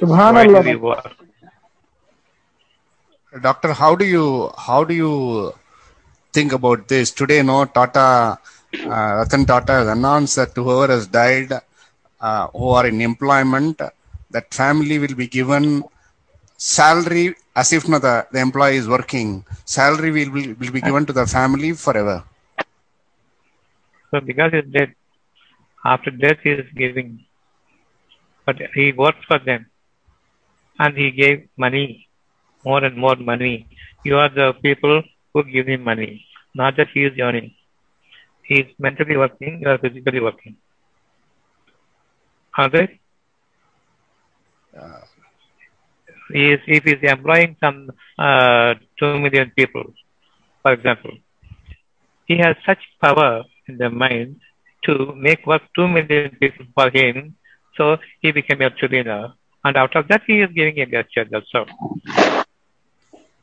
[0.00, 1.12] Why do we Subhanallah.
[3.42, 5.54] Doctor, how do you how do you
[6.32, 7.42] think about this today?
[7.42, 8.38] No, Tata,
[8.74, 11.52] uh, Ratan Tata has announced that whoever has died,
[12.20, 13.80] uh, who are in employment,
[14.30, 15.84] that family will be given
[16.56, 19.44] salary as if not the, the employee is working.
[19.64, 22.24] Salary will, will, will be given to the family forever.
[24.10, 24.94] So because he's dead,
[25.84, 27.24] after death he is giving.
[28.46, 29.66] But he worked for them.
[30.78, 32.08] And he gave money,
[32.64, 33.68] more and more money.
[34.04, 37.54] You are the people who give him money, not that he is earning.
[38.42, 40.56] He is mentally working, you are physically working.
[42.58, 43.00] Are they?
[44.74, 45.11] He
[46.34, 49.84] is, if he is employing some uh, 2 million people,
[50.62, 51.12] for example,
[52.26, 54.40] he has such power in the mind
[54.84, 57.36] to make work 2 million people for him.
[57.76, 59.32] So he became a trillionaire.
[59.64, 61.66] And out of that, he is giving a gesture also.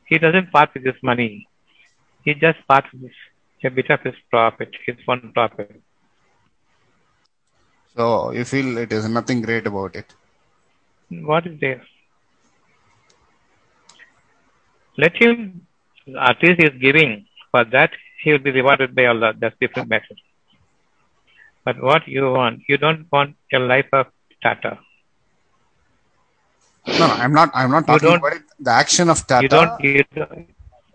[0.06, 1.46] He doesn't part with his money.
[2.24, 3.12] He just parts with
[3.64, 5.82] a bit of his profit, his one profit.
[7.96, 10.14] So you feel it is nothing great about it.
[11.10, 11.82] What is there?
[15.02, 15.66] Let him,
[16.28, 17.10] at least he is giving.
[17.52, 17.90] For that,
[18.22, 19.32] he will be rewarded by Allah.
[19.40, 20.16] That's different matter.
[21.64, 24.06] But what you want, you don't want a life of
[24.42, 24.72] Tata.
[26.98, 27.50] No, no, I'm not.
[27.54, 28.42] I'm not talking about it.
[28.58, 29.42] The action of Tata.
[29.44, 30.48] You don't, you don't,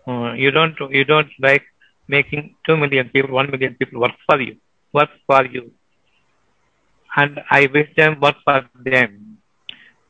[0.08, 1.64] uh, you don't, you don't like
[2.08, 4.56] making two million people, one million people work for you,
[4.92, 5.70] work for you.
[7.16, 8.58] And I wish them work for
[8.90, 9.38] them.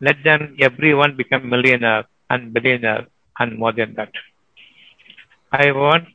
[0.00, 3.06] Let them, everyone become millionaire and billionaire
[3.38, 4.12] and more than that.
[5.52, 6.08] I want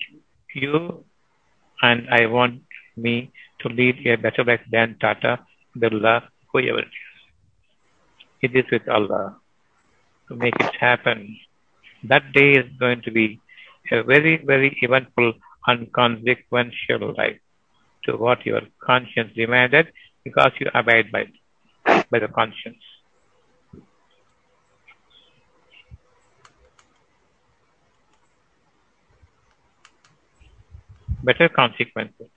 [0.54, 1.04] you
[1.82, 2.62] and I want
[2.98, 5.40] me to lead a better life than Tata,
[5.78, 6.88] Birla, whoever it
[8.42, 8.52] is.
[8.52, 9.38] it is with Allah
[10.28, 11.38] to make it happen.
[12.04, 13.40] That day is going to be
[13.92, 15.34] a very, very eventful
[15.68, 17.40] and consequential life
[18.06, 19.88] to what your conscience demanded
[20.24, 21.26] because you abide by,
[22.12, 22.82] by the conscience.
[31.24, 32.30] Better consequences,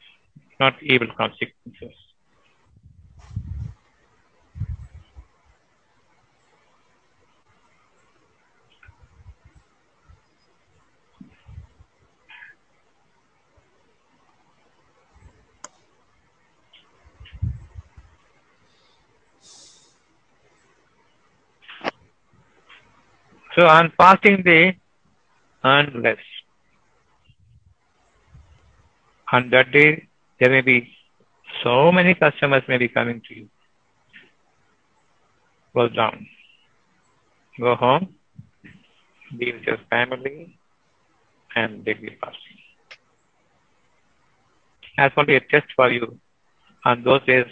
[0.60, 1.94] not evil consequences.
[23.56, 24.78] So on fasting day,
[25.64, 26.18] earn less.
[29.32, 30.08] On that day,
[30.38, 30.94] there may be
[31.62, 33.48] so many customers may be coming to you.
[35.72, 36.26] Close down.
[37.58, 38.14] Go home,
[39.38, 40.58] be with your family,
[41.54, 42.58] and daily fasting.
[44.98, 46.18] As only a test for you.
[46.84, 47.46] On those days,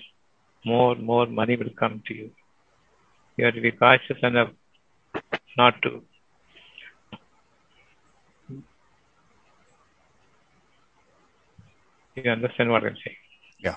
[0.65, 2.31] more more money will come to you.
[3.37, 4.51] You have to be cautious enough
[5.57, 6.03] not to
[12.15, 13.17] you understand what I'm saying?
[13.59, 13.77] Yeah.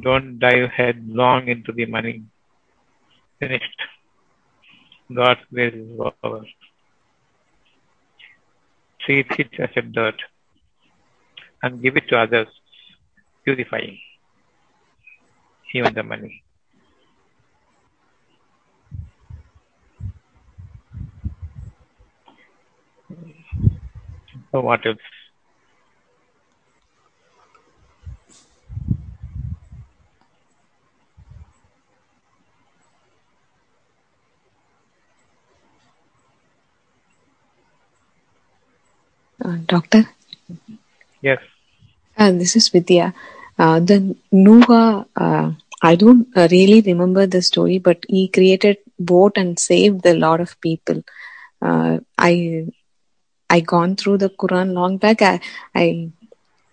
[0.00, 2.22] Don't dive headlong into the money.
[3.38, 3.82] Finished.
[5.14, 6.44] God's grace is over.
[9.00, 10.22] Treat it as a dirt
[11.62, 12.48] and give it to others,
[13.44, 13.98] purifying
[15.74, 16.42] even the money.
[24.52, 24.98] So what else?
[39.44, 40.08] Uh, doctor,
[41.22, 41.40] Yes.
[42.18, 43.14] uh, this is Vidya.
[43.58, 49.32] Uh, the Noah, uh, I don't uh, really remember the story, but he created boat
[49.36, 51.02] and saved a lot of people.
[51.62, 52.66] Uh, I
[53.52, 55.22] I gone through the Quran long back.
[55.22, 55.40] I
[55.74, 55.86] I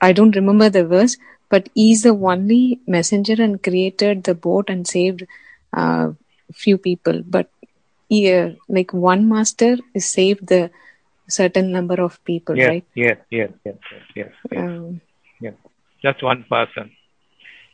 [0.02, 1.18] I don't remember the verse,
[1.50, 5.24] but he's the only messenger and created the boat and saved
[5.76, 6.10] uh,
[6.54, 7.22] few people.
[7.38, 7.50] But
[8.10, 10.72] he, uh, like one master is saved the
[11.30, 12.86] certain number of people, Yes, right?
[12.96, 14.58] yes, yes, yes, yes, yes, yes.
[14.58, 15.02] Um,
[15.42, 15.54] yes.
[16.04, 16.92] Just one person.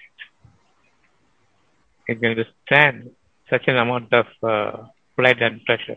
[2.08, 3.10] It can withstand
[3.50, 4.86] such an amount of uh,
[5.16, 5.96] flood and pressure.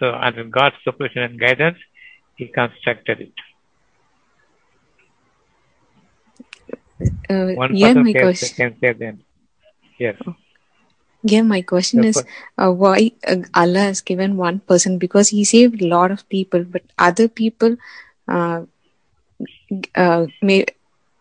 [0.00, 1.78] So under God's supervision and guidance,
[2.36, 3.32] He constructed it.
[7.30, 8.56] Uh, One yeah, person my question.
[8.56, 9.24] can say then.
[9.98, 10.16] Yes.
[11.22, 12.22] Yeah, my question is
[12.58, 16.64] uh, why uh, Allah has given one person because He saved a lot of people,
[16.64, 17.76] but other people
[18.28, 18.62] uh,
[19.94, 20.66] uh, may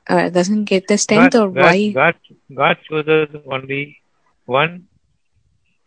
[0.09, 1.91] uh, doesn't get the strength, God, or God, why?
[1.91, 2.15] God,
[2.53, 3.97] God chooses only
[4.45, 4.87] one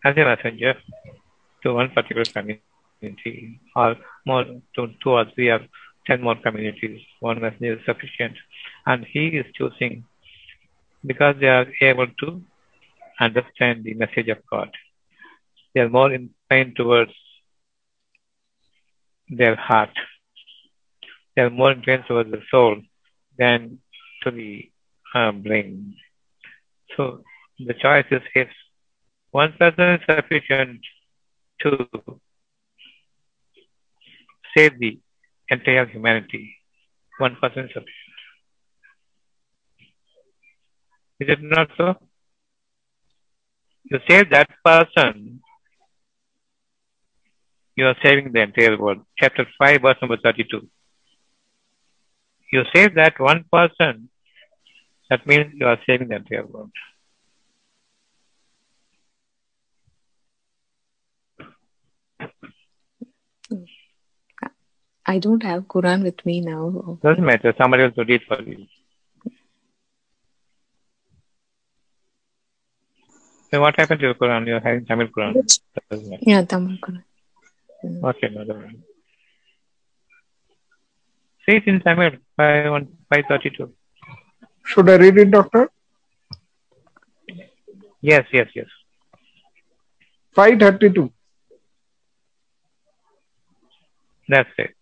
[0.04, 0.74] as a messenger
[1.62, 3.96] to one particular community, or
[4.26, 5.60] more to two or three or
[6.06, 7.00] ten more communities.
[7.20, 8.36] One messenger is sufficient,
[8.86, 10.04] and He is choosing
[11.04, 12.42] because they are able to
[13.20, 14.70] understand the message of God.
[15.74, 17.12] They are more inclined towards
[19.28, 19.90] their heart.
[21.34, 22.82] They are more inclined towards the soul
[23.38, 23.78] than
[24.24, 24.70] to the
[25.14, 25.94] uh, brain.
[26.96, 27.22] So
[27.58, 28.48] the choice is if
[29.30, 30.80] one person is sufficient
[31.62, 31.78] to
[34.56, 34.98] save the
[35.50, 36.56] entire humanity,
[37.18, 37.88] one person is sufficient.
[41.20, 41.94] Is it not so?
[43.84, 45.40] You save that person,
[47.76, 48.98] you are saving the entire world.
[49.18, 50.68] Chapter 5, verse number 32.
[52.52, 54.08] You save that one person,
[55.12, 56.70] that means you are saving the entire world.
[65.04, 66.98] I don't have Quran with me now.
[67.02, 68.64] Doesn't matter, somebody else will read for you.
[73.50, 74.46] So what happened to your Quran?
[74.46, 75.34] You're having Tamil Quran.
[76.22, 77.04] Yeah, Tamil Quran.
[77.84, 78.02] Mm.
[78.10, 78.82] Okay, no, doesn't matter.
[81.44, 83.74] See it in Tamil, 5, 532.
[84.64, 85.70] Should I read it, doctor?
[88.00, 88.66] Yes, yes, yes.
[90.34, 91.12] 532.
[94.28, 94.74] That's it.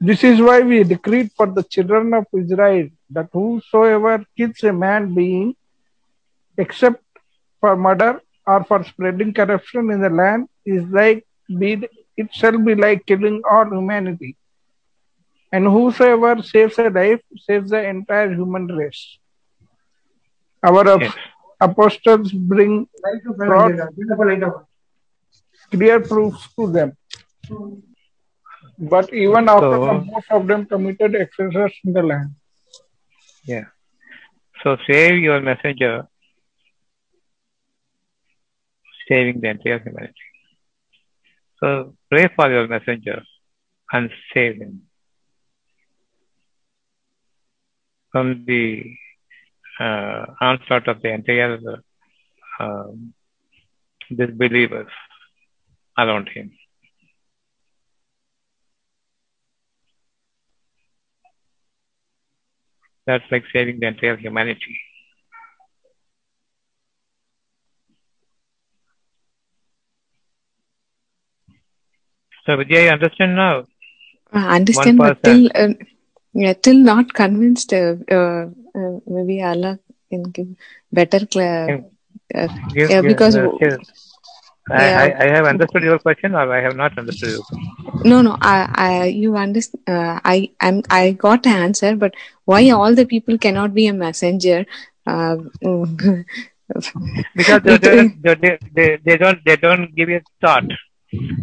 [0.00, 5.14] This is why we decreed for the children of Israel that whosoever kills a man
[5.14, 5.54] being,
[6.58, 7.02] except
[7.60, 11.26] for murder or for spreading corruption in the land, is like
[11.58, 14.36] be it shall be like killing all humanity.
[15.52, 19.18] And whosoever saves a life saves the entire human race.
[20.62, 21.14] Our Yes.
[21.60, 22.88] apostles bring
[23.36, 23.72] brought
[25.70, 26.96] clear proofs to them.
[28.78, 32.30] But even after So- that, most of them committed excesses in the land.
[33.44, 33.66] Yeah.
[34.62, 36.08] So save your messenger,
[39.08, 40.14] saving the entire humanity.
[41.60, 43.22] So pray for your messenger
[43.92, 44.82] and save him
[48.10, 48.84] from the
[49.80, 51.58] uh, onslaught of the entire
[52.60, 53.14] um,
[54.14, 54.88] disbelievers
[55.98, 56.52] around him.
[63.06, 64.78] That's like saving the entire humanity.
[72.46, 73.64] So Vijay, you understand now?
[74.32, 75.68] I understand, but till uh,
[76.34, 77.72] yeah, till not convinced.
[77.72, 78.46] Uh, uh,
[78.78, 79.78] uh, maybe Allah
[80.10, 80.48] can give
[80.92, 81.26] better.
[81.26, 81.84] Cla- Can-
[82.34, 83.78] uh, Give- yeah, give- because yeah.
[84.70, 87.70] I, I have understood your question or I have not understood your question.
[88.04, 89.82] no, no, I, I, you understand.
[89.88, 92.14] Uh, I, I'm, I got the answer, but
[92.44, 94.66] why all the people cannot be a messenger?
[95.06, 95.36] Uh,
[97.34, 100.64] Because they, they, they, they, they don't they don't give a thought.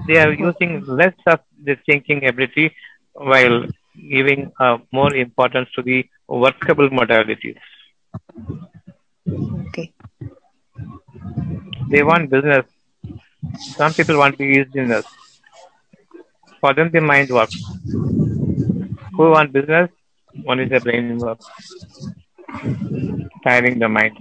[0.08, 2.76] They are using less of the thinking ability
[3.14, 3.66] while
[4.10, 7.58] giving uh, more importance to the workable modalities.
[9.68, 9.94] okay.
[11.90, 12.66] They want business.
[13.78, 15.06] Some people want to use business.
[16.60, 17.58] For them, the mind works.
[19.18, 19.90] Who want business?
[20.48, 21.46] Only the brain works.
[23.44, 24.18] Tiring the mind.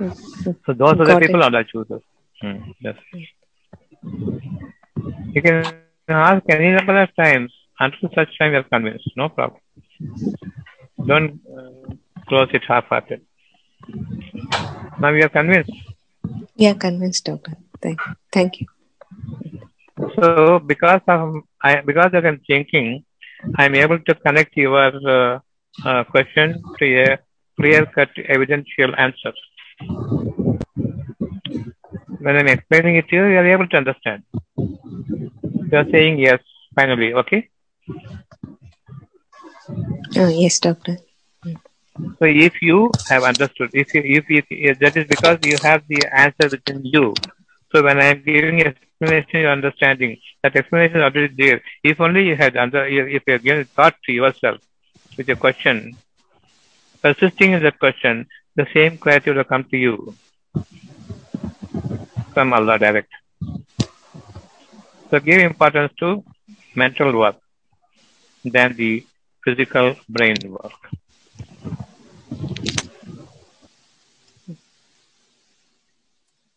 [0.00, 1.26] So those are the Got it.
[1.26, 2.02] people Allah chooses.
[2.40, 2.96] Hmm, yes.
[5.34, 5.56] You can
[6.08, 9.10] ask any number of times until such time you're convinced.
[9.16, 9.60] No problem.
[11.06, 11.94] Don't uh,
[12.28, 13.20] close it half-hearted.
[15.00, 15.72] Now you are convinced.
[16.56, 17.56] Yeah, convinced, doctor.
[17.82, 18.00] Thank,
[18.32, 18.66] thank you.
[20.16, 23.04] So because of I because of I'm thinking,
[23.56, 25.40] I'm able to connect your uh,
[25.84, 27.18] uh, question to a
[27.56, 29.32] clear-cut evidential answer.
[32.18, 34.22] When I'm explaining it to you, you are able to understand.
[34.56, 36.40] You are saying yes,
[36.74, 37.48] finally, okay?
[40.16, 40.98] Uh, yes, doctor.
[42.18, 45.82] So if you have understood, if you, if, you, if that is because you have
[45.88, 47.14] the answer within you.
[47.72, 51.62] So when I am giving explanation, you're understanding that explanation is already there.
[51.84, 54.58] If only you had under, if you have given thought to yourself
[55.16, 55.96] with your question,
[57.02, 58.26] persisting in that question,
[58.60, 59.94] the same clarity will come to you
[62.34, 63.12] from Allah direct.
[65.10, 66.08] So give importance to
[66.82, 67.36] mental work
[68.44, 69.04] than the
[69.44, 70.78] physical brain work.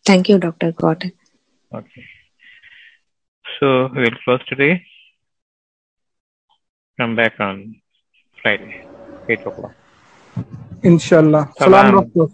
[0.05, 0.37] Thank you.
[0.39, 1.15] Got it.
[1.73, 2.05] Okay.
[3.59, 4.73] So we'll close today.
[6.99, 7.81] Come back on
[8.41, 8.85] Friday,
[9.29, 9.73] 8 o'clock.
[10.83, 11.51] Inshallah.
[11.57, 11.71] Salam.
[11.71, 12.33] Salam, doctor.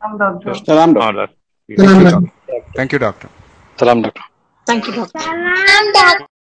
[0.00, 0.54] Some doctor.
[0.64, 1.06] Salam, doctor.
[1.06, 1.30] All right.
[1.76, 2.32] Thank you, doctor.
[2.76, 3.28] Thank you, doctor.
[3.76, 4.22] Salam, doctor.
[4.66, 6.26] Thank you, doctor.